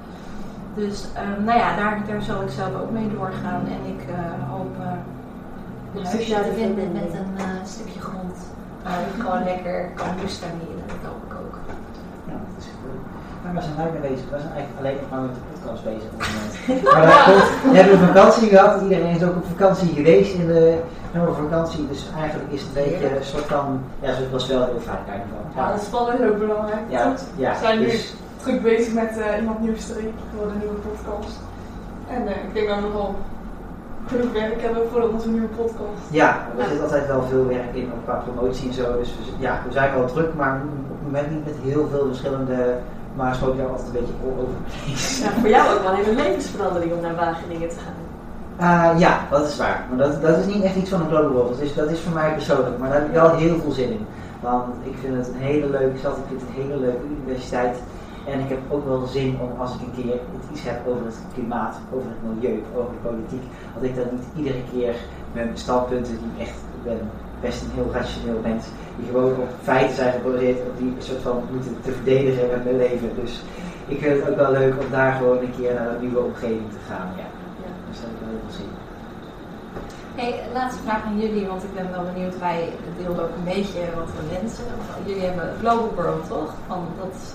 [0.75, 3.63] Dus ehm, nou ja, daar, daar zal ik zelf ook mee doorgaan.
[3.75, 4.91] En ik eh, hoop eh,
[5.95, 8.37] een huisje te vinden met een eh, stukje grond.
[8.83, 10.07] Waar ik gewoon lekker kan.
[10.17, 11.55] Dat hoop ik ook.
[12.27, 13.01] Ja, dat is goed.
[13.53, 14.25] Maar we zijn daar mee bezig.
[14.29, 16.53] We zijn eigenlijk alleen nog maar met de podcast bezig op het moment.
[16.93, 18.81] maar dat komt, we hebben een vakantie gehad.
[18.81, 20.77] Iedereen is ook op vakantie geweest in de
[21.45, 21.87] vakantie.
[21.87, 23.65] Dus eigenlijk is het een beetje een soort van...
[23.99, 25.43] Ja, het was wel heel fijn carnaval.
[25.55, 26.85] Ja, ontspannen is ook belangrijk.
[26.87, 29.93] Ja, het- ja, We zijn nu dus- druk bezig met eh, iemand nieuws te
[30.35, 31.35] voor de nieuwe podcast.
[32.15, 33.15] En eh, ik denk dat we nogal
[34.07, 36.01] genoeg werk hebben voor onze nieuwe podcast.
[36.09, 38.97] Ja, er zit altijd wel veel werk in, ook qua promotie en zo.
[38.99, 42.05] Dus we, ja, we zijn wel druk, maar op het moment niet met heel veel
[42.07, 42.75] verschillende.
[43.15, 44.47] Maar schoot jou altijd een beetje over
[45.23, 48.01] ja, voor jou ook wel een hele levensverandering om naar Wageningen te gaan.
[48.57, 49.85] Ah, ja, dat is waar.
[49.89, 51.49] Maar dat, dat is niet echt iets van een global.
[51.49, 52.77] Dat is, dat is voor mij persoonlijk.
[52.77, 54.05] Maar daar heb ik wel heel veel zin in.
[54.39, 56.17] Want ik vind het een hele leuke stad.
[56.17, 57.77] Ik vind het een hele leuke universiteit.
[58.25, 60.19] En ik heb ook wel zin om als ik een keer
[60.51, 63.43] iets heb over het klimaat, over het milieu, over de politiek,
[63.73, 64.95] dat ik dan niet iedere keer
[65.33, 66.99] mijn standpunten die echt, ik ben
[67.41, 68.65] best een heel rationeel mens,
[68.97, 73.09] die gewoon op feiten zijn gebaseerd, die soort van moeten te verdedigen met mijn leven.
[73.21, 73.43] Dus
[73.87, 76.71] ik vind het ook wel leuk om daar gewoon een keer naar een nieuwe omgeving
[76.71, 77.07] te gaan.
[77.17, 77.27] Ja.
[77.65, 77.71] Ja.
[77.89, 78.83] Dus dat heb ik wel heel veel zin in.
[80.15, 82.39] Hey, laatste vraag aan jullie, want ik ben wel benieuwd.
[82.39, 84.65] Wij deelden ook een beetje wat we wensen.
[85.05, 86.53] Jullie hebben Global Girl, toch?
[86.67, 87.33] Van, dat is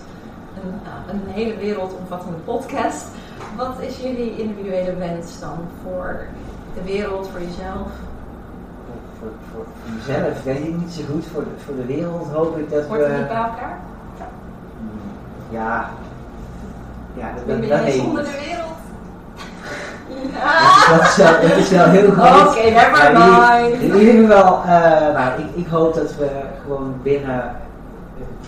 [0.62, 3.06] een, nou, een hele wereldomvattende podcast.
[3.56, 6.26] Wat is jullie individuele wens dan voor
[6.74, 7.90] de wereld, voor jezelf?
[9.18, 11.26] Voor, voor, voor mezelf weet ik niet zo goed.
[11.32, 12.96] Voor de, voor de wereld hoop ik dat het we.
[12.96, 13.78] niet bij elkaar?
[15.50, 15.90] Ja.
[17.14, 18.76] Ja, dat, Wie dat, weet ik de wereld?
[20.90, 22.54] Dat is wel, dat is wel heel Oké, groot.
[22.54, 23.82] never Maar mind.
[23.82, 26.28] In ieder geval, eh, nou, ik, ik hoop dat we
[26.62, 27.42] gewoon binnen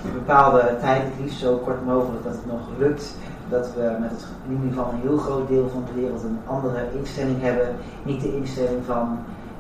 [0.05, 3.15] een bepaalde tijd, het liefst zo kort mogelijk, dat het nog lukt.
[3.49, 6.39] Dat we met het, in ieder geval een heel groot deel van de wereld een
[6.47, 7.69] andere instelling hebben.
[8.03, 9.19] Niet de instelling van,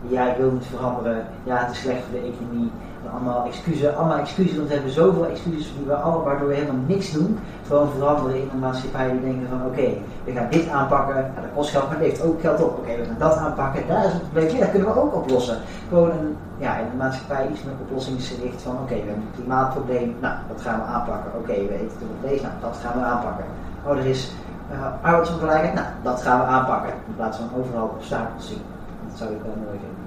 [0.08, 2.70] ja, ik wil niet veranderen, ja, het is slecht voor de economie.
[3.12, 6.84] Allemaal excuses, allemaal excuses, want we hebben zoveel excuses die we allemaal, waardoor we helemaal
[6.86, 7.38] niks doen.
[7.66, 9.88] Gewoon veranderen in een maatschappij die denken van, oké,
[10.24, 12.78] we gaan dit aanpakken, dat kost geld, maar dat levert ook geld op.
[12.78, 15.58] Oké, we gaan dat aanpakken, daar is het probleem, dat kunnen we ook oplossen.
[15.88, 20.16] Gewoon een, ja, in de maatschappij iets meer oplossingsgericht van, oké, we hebben een klimaatprobleem,
[20.20, 21.30] nou, dat gaan we aanpakken.
[21.40, 23.44] Oké, we eten te veel vlees, nou, dat gaan we aanpakken.
[23.84, 24.32] Oh, er is
[24.72, 26.92] uh, arbeidsongelijkheid, nou, dat gaan we aanpakken.
[27.06, 28.62] In plaats van overal obstakels zien.
[29.10, 29.98] Dat zou ik wel mooi vinden.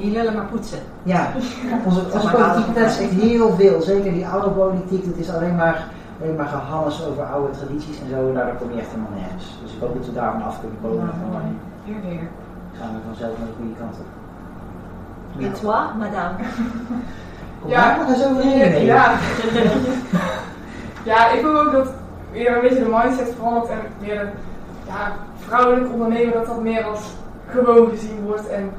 [0.00, 0.78] Niet lullen, maar poetsen.
[1.02, 1.22] Ja,
[1.86, 3.80] onze, onze politiek echt heel veel.
[3.80, 5.84] Zeker die oude politiek, dat is alleen maar,
[6.22, 8.28] alleen maar gehannes over oude tradities en zo.
[8.28, 9.58] En daardoor kom je echt helemaal nergens.
[9.62, 10.96] Dus ik hoop dat we daarvan af kunnen komen.
[11.04, 11.42] Nou, en mooi.
[11.42, 12.28] dan Weer weer.
[12.78, 14.08] gaan we vanzelf naar de goede kant op.
[15.44, 16.34] Et toi, madame?
[17.60, 17.94] Kom Ja.
[17.94, 18.84] gaan zo weer heen.
[18.84, 19.12] Ja.
[21.10, 21.88] ja, ik hoop ook dat
[22.32, 24.28] weer een beetje de mindset verandert en weer een
[24.86, 27.00] ja, vrouwelijk ondernemen dat dat meer als
[27.48, 28.48] gewoon gezien wordt.
[28.48, 28.70] En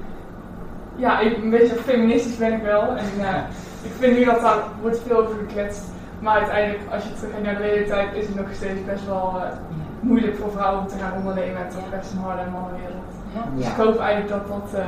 [0.95, 2.81] ja, ik, een beetje feministisch ben ik wel.
[2.95, 3.45] En ja,
[3.83, 5.83] ik vind nu dat daar wordt veel over gekletst.
[6.19, 9.49] Maar uiteindelijk, als je terug naar de realiteit, is het nog steeds best wel eh,
[9.99, 11.61] moeilijk voor vrouwen om te gaan ondernemen.
[11.63, 11.97] Het is Ja.
[11.97, 13.11] best een harde mannenwereld.
[13.33, 13.41] Ja.
[13.55, 14.87] Dus ik hoop eigenlijk dat dat eh,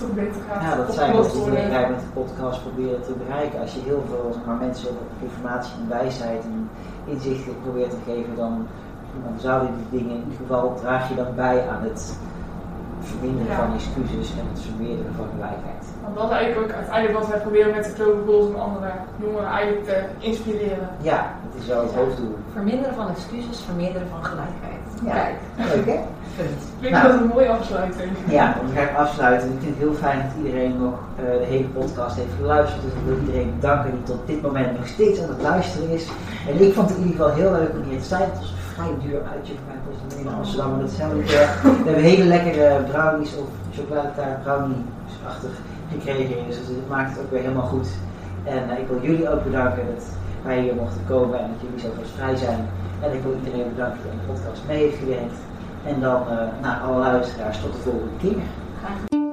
[0.00, 1.70] toch beter gaat Ja, dat zijn wat worden.
[1.70, 3.60] wij met de podcast proberen te bereiken.
[3.60, 4.88] Als je heel veel zeg maar, mensen
[5.22, 6.70] informatie en wijsheid en
[7.04, 8.66] inzichten probeert te geven, dan,
[9.24, 12.18] dan zouden die dingen in ieder geval draag je dan bij aan het
[13.12, 13.58] verminderen Ja.
[13.62, 15.82] van excuses en het vermeerderen van gelijkheid.
[16.04, 18.90] Want dat is eigenlijk ook uiteindelijk wat wij proberen met de Global Goals om andere
[19.22, 19.96] jongeren eigenlijk te
[20.28, 20.88] inspireren.
[21.10, 22.34] Ja, het is wel het hoofddoel.
[22.58, 24.82] Verminderen van excuses, vermeerderen van gelijkheid.
[25.08, 25.12] Ja.
[25.20, 25.36] Kijk,
[25.74, 25.98] Leuk hè?
[26.38, 26.46] Ik
[26.80, 27.08] vind Nou.
[27.08, 28.10] dat een mooie afsluiting.
[28.28, 29.48] Ja, dan ga ik afsluiten.
[29.52, 32.82] Ik vind het heel fijn dat iedereen nog eh, de hele podcast heeft geluisterd.
[32.82, 36.04] Dus ik wil iedereen bedanken die tot dit moment nog steeds aan het luisteren is.
[36.48, 38.22] En ik vond het in ieder geval heel leuk om hier te zijn.
[38.30, 40.70] Het was een vrij duur uitje voor mij, volgens mij in Amsterdam.
[40.70, 41.62] Maar niet erg.
[41.62, 45.50] We hebben hele lekkere brownies of chocoladetaart brownie-achtig
[45.90, 46.46] gekregen.
[46.46, 47.88] Dus het maakt het ook weer helemaal goed.
[48.44, 50.04] En ik wil jullie ook bedanken dat
[50.42, 52.68] wij hier mochten komen en dat jullie zo vrij zijn.
[53.02, 55.38] En ik wil iedereen bedanken die aan de podcast mee heeft gewerkt.
[55.84, 56.22] En dan
[56.60, 59.27] naar alle luisteraars tot de volgende keer.